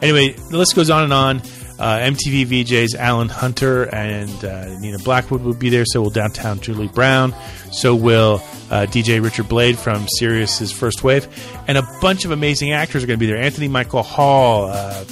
Anyway, 0.00 0.32
the 0.32 0.56
list 0.56 0.74
goes 0.76 0.90
on 0.90 1.04
and 1.04 1.12
on. 1.12 1.42
Uh, 1.78 1.98
MTV 1.98 2.44
VJs 2.46 2.96
Alan 2.96 3.28
Hunter 3.28 3.84
and 3.94 4.44
uh, 4.44 4.78
Nina 4.80 4.98
Blackwood 4.98 5.42
will 5.42 5.54
be 5.54 5.70
there. 5.70 5.84
So 5.86 6.02
will 6.02 6.10
downtown 6.10 6.58
Julie 6.58 6.88
Brown. 6.88 7.34
So 7.70 7.94
will 7.94 8.42
uh, 8.70 8.86
DJ 8.86 9.22
Richard 9.22 9.48
Blade 9.48 9.78
from 9.78 10.06
Sirius's 10.08 10.72
First 10.72 11.04
Wave, 11.04 11.28
and 11.68 11.78
a 11.78 11.82
bunch 12.00 12.24
of 12.24 12.32
amazing 12.32 12.72
actors 12.72 13.04
are 13.04 13.06
going 13.06 13.18
to 13.18 13.24
be 13.24 13.30
there. 13.30 13.40
Anthony 13.40 13.68
Michael 13.68 14.02
Hall, 14.02 14.66
uh, 14.66 15.04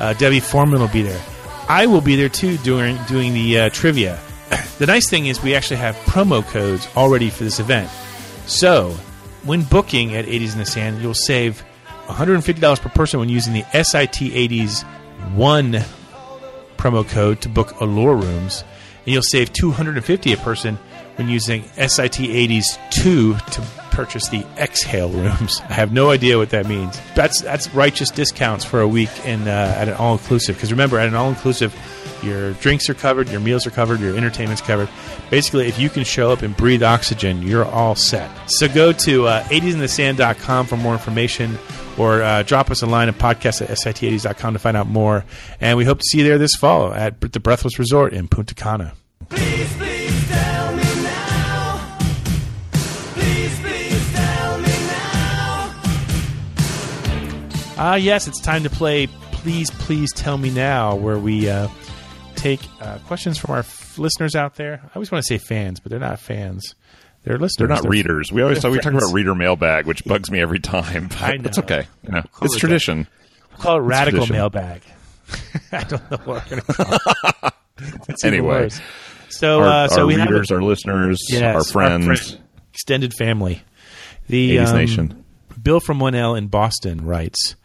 uh, 0.00 0.12
Debbie 0.14 0.40
Foreman 0.40 0.80
will 0.80 0.88
be 0.88 1.02
there. 1.02 1.22
I 1.68 1.86
will 1.86 2.00
be 2.00 2.16
there 2.16 2.28
too 2.28 2.56
during 2.58 2.96
doing 3.04 3.32
the 3.32 3.58
uh, 3.58 3.68
trivia. 3.70 4.18
The 4.78 4.86
nice 4.86 5.08
thing 5.08 5.26
is 5.26 5.40
we 5.40 5.54
actually 5.54 5.76
have 5.76 5.94
promo 5.98 6.44
codes 6.44 6.88
already 6.96 7.30
for 7.30 7.44
this 7.44 7.60
event. 7.60 7.88
So 8.46 8.90
when 9.44 9.62
booking 9.62 10.16
at 10.16 10.24
80s 10.24 10.52
in 10.52 10.58
the 10.58 10.66
Sand, 10.66 11.00
you'll 11.00 11.14
save 11.14 11.64
$150 12.06 12.80
per 12.80 12.88
person 12.90 13.20
when 13.20 13.28
using 13.28 13.52
the 13.52 13.64
SIT 13.72 14.32
80s 14.32 14.82
1 15.34 15.72
promo 16.76 17.08
code 17.08 17.40
to 17.40 17.48
book 17.48 17.80
Allure 17.80 18.16
rooms, 18.16 18.64
and 19.04 19.12
you'll 19.12 19.22
save 19.22 19.52
250 19.52 20.32
a 20.32 20.36
person 20.36 20.78
when 21.16 21.28
using 21.28 21.62
SIT 21.76 22.12
80s 22.12 22.78
2 22.90 23.34
to 23.34 23.60
purchase 23.94 24.28
the 24.28 24.44
Exhale 24.56 25.10
rooms. 25.10 25.60
I 25.68 25.74
have 25.74 25.92
no 25.92 26.10
idea 26.10 26.36
what 26.36 26.50
that 26.50 26.66
means. 26.66 27.00
That's 27.14 27.40
that's 27.40 27.72
righteous 27.74 28.10
discounts 28.10 28.64
for 28.64 28.80
a 28.80 28.88
week 28.88 29.10
in 29.24 29.48
uh, 29.48 29.74
at 29.76 29.88
an 29.88 29.94
all 29.94 30.12
inclusive. 30.12 30.56
Because 30.56 30.70
remember, 30.70 30.98
at 30.98 31.08
an 31.08 31.14
all 31.14 31.28
inclusive, 31.28 31.74
your 32.22 32.52
drinks 32.54 32.88
are 32.88 32.94
covered, 32.94 33.28
your 33.28 33.40
meals 33.40 33.66
are 33.66 33.70
covered, 33.70 34.00
your 34.00 34.16
entertainment's 34.16 34.62
covered. 34.62 34.88
Basically, 35.30 35.66
if 35.66 35.78
you 35.78 35.88
can 35.88 36.04
show 36.04 36.32
up 36.32 36.42
and 36.42 36.56
breathe 36.56 36.82
oxygen, 36.82 37.42
you're 37.42 37.64
all 37.64 37.94
set. 37.94 38.30
So 38.46 38.68
go 38.68 38.92
to 38.92 39.26
uh, 39.26 39.42
80sinthesand.com 39.44 40.66
for 40.66 40.76
more 40.76 40.92
information 40.92 41.58
or 41.96 42.22
uh, 42.22 42.42
drop 42.42 42.70
us 42.70 42.82
a 42.82 42.86
line 42.86 43.08
at 43.08 43.18
podcast 43.18 43.62
at 43.62 43.68
sit80s.com 43.70 44.54
to 44.54 44.58
find 44.58 44.76
out 44.76 44.88
more. 44.88 45.24
And 45.60 45.78
we 45.78 45.84
hope 45.84 45.98
to 45.98 46.04
see 46.04 46.18
you 46.18 46.24
there 46.24 46.38
this 46.38 46.54
fall 46.54 46.92
at 46.92 47.20
the 47.20 47.40
Breathless 47.40 47.78
Resort 47.78 48.12
in 48.12 48.28
Punta 48.28 48.54
Cana. 48.54 48.94
Ah, 57.76 57.92
uh, 57.92 57.94
yes, 57.96 58.28
it's 58.28 58.40
time 58.40 58.62
to 58.62 58.70
play 58.70 59.08
Please, 59.32 59.70
Please 59.70 60.12
Tell 60.12 60.38
Me 60.38 60.50
Now, 60.50 60.94
where 60.94 61.18
we 61.18 61.48
uh, 61.50 61.68
take 62.36 62.60
uh, 62.80 62.98
questions 62.98 63.36
from 63.36 63.50
our 63.52 63.58
f- 63.60 63.98
listeners 63.98 64.36
out 64.36 64.54
there. 64.54 64.80
I 64.84 64.90
always 64.94 65.10
want 65.10 65.24
to 65.24 65.26
say 65.26 65.38
fans, 65.38 65.80
but 65.80 65.90
they're 65.90 65.98
not 65.98 66.20
fans. 66.20 66.74
They're 67.24 67.36
listeners. 67.36 67.56
They're 67.58 67.68
not 67.68 67.82
They're 67.82 67.90
readers. 67.90 68.30
We 68.30 68.42
always 68.42 68.62
they're 68.62 68.70
we 68.70 68.78
talk 68.78 68.92
about 68.92 69.12
reader 69.12 69.34
mailbag, 69.34 69.86
which 69.86 70.04
bugs 70.04 70.30
me 70.30 70.40
every 70.40 70.60
time. 70.60 71.08
But 71.08 71.22
I 71.22 71.36
know. 71.36 71.48
It's 71.48 71.58
okay. 71.58 71.86
You 72.04 72.10
know, 72.12 72.22
Call 72.32 72.46
it's 72.46 72.56
tradition. 72.58 73.08
We'll 73.50 73.58
call 73.58 73.76
it 73.76 73.80
It's 73.80 73.86
radical 73.88 74.26
tradition. 74.26 74.36
mailbag. 74.36 74.82
I 75.72 75.82
don't 75.84 76.10
know 76.12 76.16
what 76.18 76.50
we're 76.50 76.50
going 76.50 76.62
to 76.62 76.72
call 76.72 76.94
it. 76.94 77.54
Anyway, 78.24 78.46
worse. 78.46 78.80
so 79.30 79.60
our, 79.60 79.66
uh, 79.86 79.88
so 79.88 80.02
our 80.02 80.06
we 80.06 80.14
have 80.14 80.28
readers, 80.30 80.50
a- 80.52 80.54
our 80.54 80.62
listeners, 80.62 81.18
Yes, 81.28 81.56
our 81.56 81.64
friends. 81.64 82.04
friend- 82.06 82.40
extended 82.72 83.12
family. 83.14 83.62
The 84.28 84.56
80s 84.58 84.66
um, 84.68 84.76
Nation. 84.76 85.24
Bill 85.60 85.80
from 85.80 85.98
1L 85.98 86.38
in 86.38 86.46
Boston 86.46 87.04
writes 87.04 87.56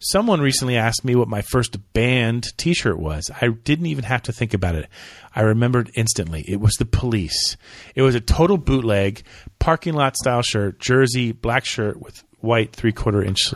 Someone 0.00 0.40
recently 0.40 0.76
asked 0.76 1.04
me 1.04 1.16
what 1.16 1.28
my 1.28 1.42
first 1.42 1.76
band 1.92 2.46
t 2.56 2.72
shirt 2.72 2.98
was. 2.98 3.30
I 3.40 3.48
didn't 3.48 3.86
even 3.86 4.04
have 4.04 4.22
to 4.22 4.32
think 4.32 4.54
about 4.54 4.76
it. 4.76 4.88
I 5.34 5.42
remembered 5.42 5.90
instantly. 5.94 6.44
It 6.46 6.60
was 6.60 6.74
the 6.74 6.84
police. 6.84 7.56
It 7.96 8.02
was 8.02 8.14
a 8.14 8.20
total 8.20 8.58
bootleg, 8.58 9.22
parking 9.58 9.94
lot 9.94 10.16
style 10.16 10.42
shirt, 10.42 10.78
jersey, 10.78 11.32
black 11.32 11.64
shirt 11.64 12.00
with 12.00 12.22
white 12.38 12.72
three 12.72 12.92
quarter 12.92 13.24
inch. 13.24 13.52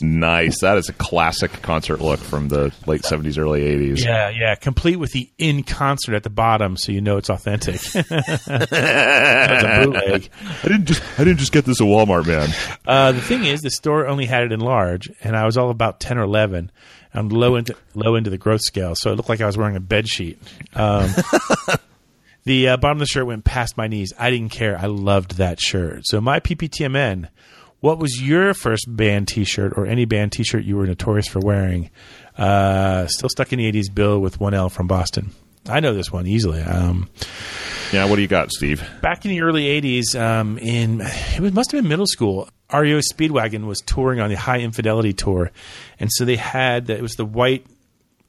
Nice. 0.00 0.60
That 0.60 0.78
is 0.78 0.88
a 0.88 0.92
classic 0.92 1.62
concert 1.62 2.00
look 2.00 2.18
from 2.18 2.48
the 2.48 2.72
late 2.86 3.04
seventies, 3.04 3.38
early 3.38 3.62
eighties. 3.62 4.04
Yeah, 4.04 4.30
yeah, 4.30 4.54
complete 4.56 4.96
with 4.96 5.12
the 5.12 5.30
in 5.38 5.62
concert 5.62 6.14
at 6.14 6.24
the 6.24 6.30
bottom, 6.30 6.76
so 6.76 6.90
you 6.90 7.00
know 7.00 7.16
it's 7.18 7.30
authentic. 7.30 7.80
That's 7.92 8.50
a 8.50 9.80
bootleg. 9.84 10.28
I 10.64 10.68
didn't 10.68 10.86
just 10.86 11.02
I 11.18 11.24
didn't 11.24 11.38
just 11.38 11.52
get 11.52 11.64
this 11.64 11.80
at 11.80 11.86
Walmart, 11.86 12.26
man. 12.26 12.48
Uh, 12.84 13.12
the 13.12 13.20
thing 13.20 13.44
is, 13.44 13.62
the 13.62 13.70
store 13.70 14.08
only 14.08 14.26
had 14.26 14.42
it 14.42 14.52
in 14.52 14.60
large, 14.60 15.08
and 15.22 15.36
I 15.36 15.44
was 15.44 15.56
all 15.56 15.70
about 15.70 16.00
ten 16.00 16.18
or 16.18 16.22
eleven. 16.22 16.72
I'm 17.14 17.28
low 17.28 17.54
into 17.54 17.76
low 17.94 18.16
into 18.16 18.30
the 18.30 18.38
growth 18.38 18.62
scale, 18.62 18.94
so 18.96 19.12
it 19.12 19.16
looked 19.16 19.28
like 19.28 19.40
I 19.40 19.46
was 19.46 19.56
wearing 19.56 19.76
a 19.76 19.80
bed 19.80 20.08
sheet. 20.08 20.42
Um, 20.74 21.10
the 22.44 22.68
uh, 22.70 22.76
bottom 22.76 22.96
of 22.96 23.00
the 23.00 23.06
shirt 23.06 23.26
went 23.26 23.44
past 23.44 23.76
my 23.76 23.86
knees. 23.86 24.12
I 24.18 24.30
didn't 24.30 24.50
care. 24.50 24.76
I 24.76 24.86
loved 24.86 25.36
that 25.36 25.60
shirt. 25.60 26.02
So 26.06 26.20
my 26.20 26.40
PPTMN. 26.40 27.28
What 27.86 28.00
was 28.00 28.20
your 28.20 28.52
first 28.52 28.84
band 28.88 29.28
T-shirt 29.28 29.74
or 29.76 29.86
any 29.86 30.06
band 30.06 30.32
T-shirt 30.32 30.64
you 30.64 30.76
were 30.76 30.88
notorious 30.88 31.28
for 31.28 31.38
wearing? 31.38 31.90
Uh, 32.36 33.06
still 33.06 33.28
stuck 33.28 33.52
in 33.52 33.60
the 33.60 33.70
'80s. 33.70 33.94
Bill 33.94 34.18
with 34.18 34.40
one 34.40 34.54
L 34.54 34.68
from 34.68 34.88
Boston. 34.88 35.30
I 35.68 35.78
know 35.78 35.94
this 35.94 36.10
one 36.10 36.26
easily. 36.26 36.60
Um, 36.62 37.08
Yeah, 37.92 38.06
what 38.06 38.16
do 38.16 38.22
you 38.22 38.26
got, 38.26 38.50
Steve? 38.50 38.82
back 39.02 39.24
in 39.24 39.30
the 39.30 39.42
early 39.42 39.80
80s 39.80 40.18
um, 40.20 40.58
in 40.58 41.00
it 41.00 41.38
was, 41.38 41.52
must 41.52 41.70
have 41.70 41.80
been 41.80 41.88
middle 41.88 42.08
school 42.08 42.48
REO 42.74 42.98
Speedwagon 42.98 43.66
was 43.66 43.78
touring 43.82 44.18
on 44.18 44.30
the 44.30 44.36
Hi 44.36 44.58
Infidelity 44.58 45.12
tour 45.12 45.52
and 46.00 46.10
so 46.12 46.24
they 46.24 46.34
had 46.34 46.90
it 46.90 47.00
was 47.00 47.12
the 47.12 47.24
white 47.24 47.64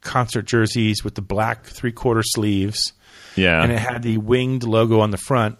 concert 0.01 0.43
jerseys 0.43 1.03
with 1.03 1.15
the 1.15 1.23
black 1.23 1.65
three 1.65 1.91
quarter 1.91 2.21
sleeves. 2.23 2.93
Yeah. 3.35 3.63
And 3.63 3.71
it 3.71 3.79
had 3.79 4.03
the 4.03 4.17
winged 4.17 4.63
logo 4.63 4.99
on 4.99 5.09
the 5.09 5.17
front. 5.17 5.57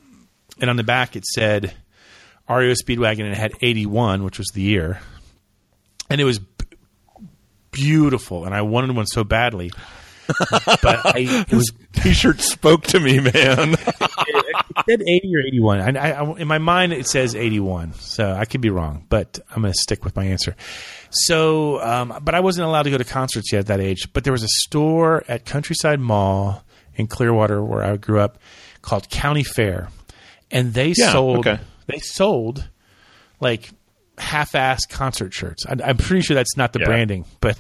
And 0.60 0.70
on 0.70 0.78
the 0.78 0.84
back, 0.84 1.16
it 1.16 1.26
said 1.26 1.74
REO 2.50 2.74
Speedwagon 2.74 3.22
and 3.26 3.32
it 3.34 3.38
had 3.38 3.54
81, 3.62 4.24
which 4.24 4.38
was 4.38 4.48
the 4.54 4.62
year. 4.62 5.00
And 6.10 6.22
it 6.22 6.24
was 6.24 6.40
b- 6.40 6.66
beautiful. 7.72 8.46
And 8.46 8.54
I 8.56 8.62
wanted 8.62 8.96
one 8.96 9.06
so 9.08 9.24
badly. 9.24 9.72
but 10.50 11.06
I, 11.06 11.46
it 11.50 11.54
was 11.54 11.72
T-shirt 11.94 12.42
spoke 12.42 12.84
to 12.88 13.00
me, 13.00 13.20
man. 13.20 13.32
it 13.34 14.76
said 14.90 15.02
80 15.02 15.36
or 15.36 15.40
81. 15.48 15.98
I, 15.98 16.00
I, 16.00 16.12
I- 16.24 16.38
in 16.38 16.48
my 16.48 16.58
mind, 16.58 16.92
it 16.94 17.08
says 17.08 17.36
81. 17.36 17.94
So 17.94 18.32
I 18.34 18.46
could 18.46 18.60
be 18.62 18.70
wrong, 18.70 19.06
but 19.10 19.40
I'm 19.50 19.62
going 19.62 19.74
to 19.74 19.80
stick 19.82 20.04
with 20.04 20.16
my 20.16 20.26
answer. 20.26 20.56
So, 21.10 21.82
um, 21.82 22.20
but 22.22 22.36
I 22.36 22.42
wasn't 22.42 22.68
allowed 22.68 22.84
to 22.84 22.92
go 22.92 22.98
to 22.98 23.06
concerts 23.06 23.52
yet 23.54 23.60
at 23.60 23.68
that 23.68 23.80
age. 23.80 24.12
But 24.14 24.26
there 24.26 24.34
was 24.34 24.44
a 24.44 24.50
store 24.50 25.24
at 25.30 25.46
Countryside 25.46 26.00
Mall 26.02 26.64
in 26.96 27.08
Clearwater 27.08 27.64
where 27.64 27.84
I 27.84 27.96
grew 27.96 28.20
up 28.20 28.38
called 28.82 29.10
County 29.10 29.44
Fair. 29.44 29.88
And 30.52 30.74
they 30.74 30.94
Yeah, 30.98 31.12
sold, 31.14 31.48
okay. 31.48 31.60
They 31.88 32.00
sold 32.00 32.70
like 33.40 33.70
half-ass 34.18 34.86
concert 34.88 35.34
shirts. 35.34 35.66
I, 35.66 35.76
I'm 35.84 35.98
pretty 35.98 36.22
sure 36.22 36.36
that's 36.36 36.58
not 36.58 36.74
the 36.74 36.80
Yeah. 36.80 36.86
branding, 36.86 37.26
but, 37.42 37.60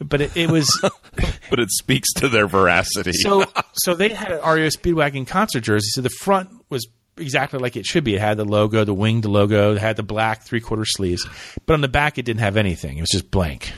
but 0.00 0.20
it, 0.20 0.36
it 0.36 0.50
was, 0.50 0.68
but 1.50 1.58
it 1.60 1.70
speaks 1.70 2.12
to 2.14 2.28
their 2.28 2.46
veracity. 2.46 3.12
so 3.12 3.44
so 3.72 3.94
they 3.94 4.10
had 4.10 4.30
an 4.32 4.38
REO 4.40 4.68
Speedwagon 4.68 5.26
concert 5.26 5.60
jersey. 5.60 5.88
So 5.90 6.00
the 6.02 6.10
front 6.10 6.50
was 6.68 6.86
exactly 7.16 7.58
like 7.58 7.76
it 7.76 7.84
should 7.86 8.04
be. 8.04 8.14
It 8.14 8.20
had 8.20 8.36
the 8.36 8.44
logo, 8.44 8.84
the 8.84 8.94
winged 8.94 9.24
logo, 9.24 9.72
it 9.72 9.78
had 9.78 9.96
the 9.96 10.02
black 10.02 10.42
three 10.42 10.60
quarter 10.60 10.84
sleeves. 10.84 11.26
But 11.66 11.74
on 11.74 11.80
the 11.80 11.88
back 11.88 12.18
it 12.18 12.24
didn't 12.24 12.40
have 12.40 12.56
anything. 12.56 12.98
It 12.98 13.00
was 13.00 13.10
just 13.10 13.30
blank. 13.30 13.72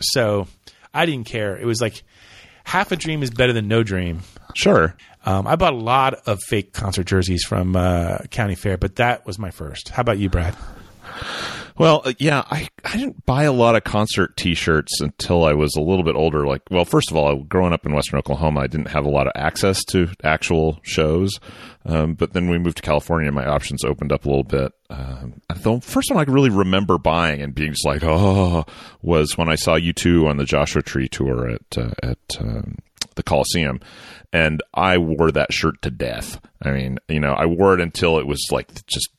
So 0.00 0.46
I 0.94 1.04
didn't 1.06 1.26
care. 1.26 1.56
It 1.58 1.66
was 1.66 1.80
like 1.80 2.02
half 2.64 2.92
a 2.92 2.96
dream 2.96 3.22
is 3.22 3.30
better 3.30 3.52
than 3.52 3.66
no 3.68 3.82
dream. 3.82 4.20
Sure. 4.54 4.94
Um, 5.24 5.46
I 5.46 5.56
bought 5.56 5.74
a 5.74 5.76
lot 5.76 6.14
of 6.26 6.38
fake 6.48 6.72
concert 6.72 7.04
jerseys 7.04 7.44
from 7.44 7.76
uh, 7.76 8.18
County 8.30 8.54
Fair, 8.54 8.76
but 8.78 8.96
that 8.96 9.26
was 9.26 9.38
my 9.38 9.50
first. 9.50 9.90
How 9.90 10.00
about 10.00 10.18
you, 10.18 10.30
Brad? 10.30 10.56
Well, 11.76 12.02
uh, 12.04 12.12
yeah, 12.18 12.42
I, 12.50 12.68
I 12.84 12.96
didn't 12.96 13.24
buy 13.24 13.44
a 13.44 13.52
lot 13.52 13.76
of 13.76 13.84
concert 13.84 14.36
T-shirts 14.36 15.00
until 15.00 15.44
I 15.44 15.52
was 15.52 15.76
a 15.76 15.80
little 15.80 16.02
bit 16.02 16.16
older. 16.16 16.44
Like, 16.44 16.62
well, 16.70 16.84
first 16.84 17.10
of 17.10 17.16
all, 17.16 17.36
growing 17.44 17.72
up 17.72 17.86
in 17.86 17.94
Western 17.94 18.18
Oklahoma, 18.18 18.60
I 18.60 18.66
didn't 18.66 18.88
have 18.88 19.04
a 19.04 19.10
lot 19.10 19.28
of 19.28 19.32
access 19.36 19.84
to 19.90 20.08
actual 20.24 20.80
shows. 20.82 21.38
Um, 21.86 22.14
but 22.14 22.32
then 22.32 22.50
we 22.50 22.58
moved 22.58 22.78
to 22.78 22.82
California, 22.82 23.30
my 23.30 23.46
options 23.46 23.84
opened 23.84 24.12
up 24.12 24.24
a 24.24 24.28
little 24.28 24.42
bit. 24.42 24.72
Um, 24.90 25.40
the 25.54 25.80
first 25.80 26.10
one 26.10 26.18
I 26.18 26.30
really 26.30 26.50
remember 26.50 26.98
buying 26.98 27.40
and 27.42 27.54
being 27.54 27.70
just 27.70 27.86
like, 27.86 28.02
oh, 28.02 28.64
was 29.00 29.38
when 29.38 29.48
I 29.48 29.54
saw 29.54 29.78
U2 29.78 30.28
on 30.28 30.36
the 30.36 30.44
Joshua 30.44 30.82
Tree 30.82 31.08
tour 31.08 31.48
at 31.48 31.78
uh, 31.78 31.92
at 32.02 32.18
um, 32.40 32.78
the 33.18 33.22
Coliseum, 33.22 33.80
and 34.32 34.62
I 34.72 34.96
wore 34.96 35.30
that 35.30 35.52
shirt 35.52 35.82
to 35.82 35.90
death. 35.90 36.40
I 36.62 36.70
mean, 36.70 36.98
you 37.08 37.20
know, 37.20 37.34
I 37.34 37.44
wore 37.44 37.74
it 37.74 37.80
until 37.82 38.18
it 38.18 38.26
was 38.26 38.40
like 38.50 38.86
just 38.86 39.10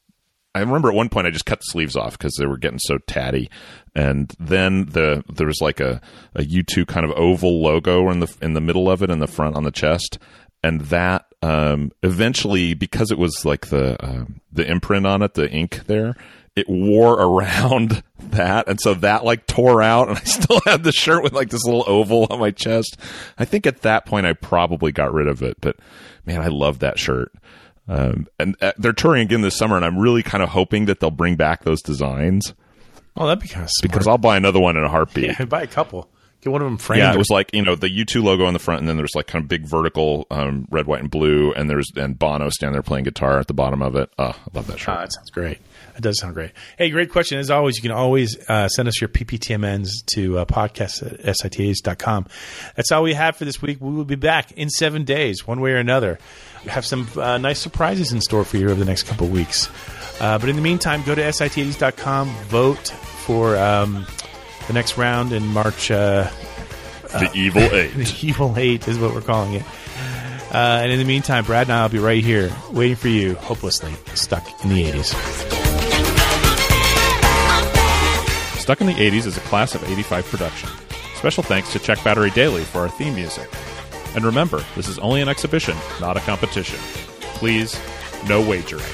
I 0.56 0.62
remember 0.62 0.90
at 0.90 0.96
one 0.96 1.10
point 1.10 1.28
I 1.28 1.32
just 1.32 1.46
cut 1.46 1.60
the 1.60 1.66
sleeves 1.66 1.96
off 1.96 2.18
because 2.18 2.36
they 2.36 2.48
were 2.48 2.58
getting 2.58 2.80
so 2.80 2.98
tatty, 2.98 3.50
and 3.96 4.34
then 4.40 4.86
the 4.86 5.24
there 5.32 5.48
was 5.48 5.62
like 5.62 5.80
a 5.80 6.02
a 6.34 6.42
U2 6.42 6.88
kind 6.88 7.06
of 7.06 7.12
oval 7.12 7.62
logo 7.62 8.10
in 8.10 8.20
the 8.20 8.36
in 8.42 8.54
the 8.54 8.62
middle 8.62 8.90
of 8.90 9.04
it 9.04 9.12
in 9.12 9.20
the 9.20 9.28
front 9.28 9.56
on 9.56 9.64
the 9.64 9.72
chest, 9.72 10.18
and 10.64 10.82
that 10.82 11.26
um, 11.42 11.92
eventually 12.02 12.74
because 12.74 13.12
it 13.12 13.20
was 13.20 13.46
like 13.46 13.68
the 13.68 14.04
um, 14.04 14.42
the 14.52 14.70
imprint 14.70 15.06
on 15.06 15.22
it, 15.22 15.36
the 15.36 15.50
ink 15.50 15.86
there, 15.86 16.16
it 16.60 16.70
wore 16.70 17.14
around 17.14 18.04
that, 18.20 18.68
and 18.68 18.80
so 18.80 18.94
that 18.96 19.24
like 19.26 19.48
tore 19.48 19.82
out, 19.82 20.10
and 20.10 20.18
I 20.18 20.22
still 20.22 20.62
had 20.66 20.84
the 20.84 20.92
shirt 20.92 21.24
with 21.24 21.34
like 21.34 21.50
this 21.50 21.64
little 21.66 21.84
oval 21.88 22.28
on 22.30 22.40
my 22.40 22.52
chest. 22.52 22.98
I 23.38 23.46
think 23.46 23.66
at 23.66 23.82
that 23.82 24.06
point 24.06 24.26
I 24.26 24.34
probably 24.34 24.92
got 24.92 25.14
rid 25.14 25.28
of 25.28 25.42
it, 25.42 25.58
but 25.62 25.78
man, 26.26 26.42
I 26.42 26.48
love 26.48 26.80
that 26.80 27.00
shirt. 27.00 27.32
Um, 27.88 28.28
and 28.40 28.56
uh, 28.62 28.74
they're 28.78 28.94
touring 28.94 29.24
again 29.24 29.42
this 29.42 29.58
summer, 29.58 29.76
and 29.76 29.84
I'm 29.84 29.98
really 29.98 30.22
kind 30.22 30.44
of 30.44 30.50
hoping 30.50 30.86
that 30.86 31.00
they'll 31.00 31.10
bring 31.10 31.36
back 31.36 31.64
those 31.64 31.82
designs 31.82 32.54
Oh, 33.18 33.26
that'd 33.28 33.42
be 33.42 33.48
kind 33.50 33.64
of 33.66 33.70
smart. 33.72 33.92
because 33.92 34.08
I'll 34.08 34.20
buy 34.20 34.38
another 34.38 34.60
one 34.60 34.78
in 34.78 34.84
a 34.84 34.90
heartbeat. 34.90 35.26
yeah, 35.40 35.46
buy 35.46 35.64
a 35.64 35.68
couple. 35.68 36.08
Get 36.42 36.52
one 36.52 36.62
of 36.62 36.68
them 36.68 36.78
framed. 36.78 37.00
Yeah, 37.00 37.14
it 37.14 37.18
was 37.18 37.30
like 37.30 37.50
you 37.54 37.62
know 37.64 37.76
the 37.76 37.90
U2 37.90 38.24
logo 38.24 38.46
on 38.46 38.54
the 38.54 38.60
front, 38.60 38.80
and 38.80 38.88
then 38.88 38.96
there's 38.96 39.16
like 39.16 39.28
kind 39.28 39.44
of 39.44 39.50
big 39.50 39.66
vertical 39.68 40.26
um, 40.32 40.68
red, 40.70 40.86
white, 40.86 41.02
and 41.02 41.10
blue, 41.12 41.52
and 41.54 41.70
there's 41.70 41.88
and 41.98 42.18
Bono 42.18 42.50
standing 42.50 42.74
there 42.74 42.84
playing 42.84 43.04
guitar 43.04 43.40
at 43.40 43.48
the 43.48 43.54
bottom 43.54 43.82
of 43.82 43.96
it. 43.98 44.10
Oh, 44.18 44.28
I 44.28 44.36
love 44.54 44.68
that 44.68 44.80
shirt. 44.80 44.96
Ah, 44.96 45.02
that 45.02 45.12
sounds 45.14 45.32
great. 45.32 45.58
That 46.00 46.08
does 46.08 46.20
sound 46.22 46.34
great. 46.34 46.52
Hey, 46.78 46.92
great 46.92 47.12
question. 47.12 47.40
As 47.40 47.52
always, 47.52 47.76
you 47.76 47.82
can 47.82 47.92
always 47.92 48.38
uh, 48.48 48.70
send 48.70 48.88
us 48.88 49.02
your 49.02 49.10
PPTMNs 49.10 50.06
to 50.14 50.38
uh, 50.38 50.46
podcast 50.46 51.04
at 51.28 51.36
sit80s.com. 51.36 52.26
That's 52.78 52.90
all 52.94 53.04
we 53.04 53.16
have 53.16 53.36
for 53.36 53.44
this 53.44 53.62
week. 53.62 53.80
We 53.82 53.92
will 53.92 54.06
be 54.06 54.16
back 54.16 54.54
in 54.54 54.70
seven 54.70 55.04
days, 55.04 55.46
one 55.46 55.60
way 55.60 55.72
or 55.72 55.76
another. 55.76 56.18
We 56.64 56.72
have 56.72 56.86
some 56.86 57.10
uh, 57.18 57.38
nice 57.38 57.60
surprises 57.60 58.14
in 58.14 58.22
store 58.22 58.46
for 58.46 58.56
you 58.56 58.70
over 58.70 58.80
the 58.80 58.86
next 58.86 59.04
couple 59.04 59.28
of 59.28 59.34
weeks. 59.34 59.68
Uh, 60.22 60.38
but 60.40 60.48
in 60.48 60.56
the 60.56 60.62
meantime, 60.62 61.04
go 61.04 61.16
to 61.16 61.22
sit80s.com, 61.22 62.30
vote 62.46 62.88
for 62.88 63.58
um, 63.58 64.08
the 64.68 64.74
next 64.74 64.98
round 64.98 65.34
in 65.34 65.46
March. 65.48 65.92
Uh, 65.92 66.30
the 67.12 67.30
Evil 67.36 67.62
Eight. 67.76 67.90
the 67.94 68.16
Evil 68.22 68.54
Eight 68.56 68.88
is 68.88 68.98
what 68.98 69.14
we're 69.14 69.20
calling 69.20 69.56
it. 69.56 69.64
Uh, 70.54 70.80
and 70.82 70.94
in 70.94 70.98
the 70.98 71.04
meantime, 71.06 71.44
Brad 71.44 71.68
and 71.68 71.74
I 71.74 71.82
will 71.82 71.90
be 71.90 72.00
right 72.00 72.24
here 72.24 72.56
waiting 72.72 72.96
for 72.96 73.10
you, 73.10 73.36
hopelessly 73.36 73.94
stuck 74.16 74.48
in 74.64 74.70
the 74.70 74.86
80s. 74.86 75.69
Stuck 78.70 78.82
in 78.82 78.86
the 78.86 78.94
80s 78.94 79.26
is 79.26 79.36
a 79.36 79.40
class 79.40 79.74
of 79.74 79.84
85 79.84 80.26
production. 80.26 80.70
Special 81.16 81.42
thanks 81.42 81.74
to 81.74 81.80
Check 81.80 82.04
Battery 82.04 82.30
Daily 82.30 82.64
for 82.64 82.82
our 82.82 82.88
theme 82.88 83.16
music. 83.16 83.50
And 84.14 84.24
remember, 84.24 84.64
this 84.76 84.88
is 84.88 85.00
only 85.00 85.24
an 85.24 85.28
exhibition, 85.28 85.76
not 86.00 86.18
a 86.18 86.20
competition. 86.20 86.78
Please, 87.34 87.82
no 88.28 88.48
wagering. 88.48 88.86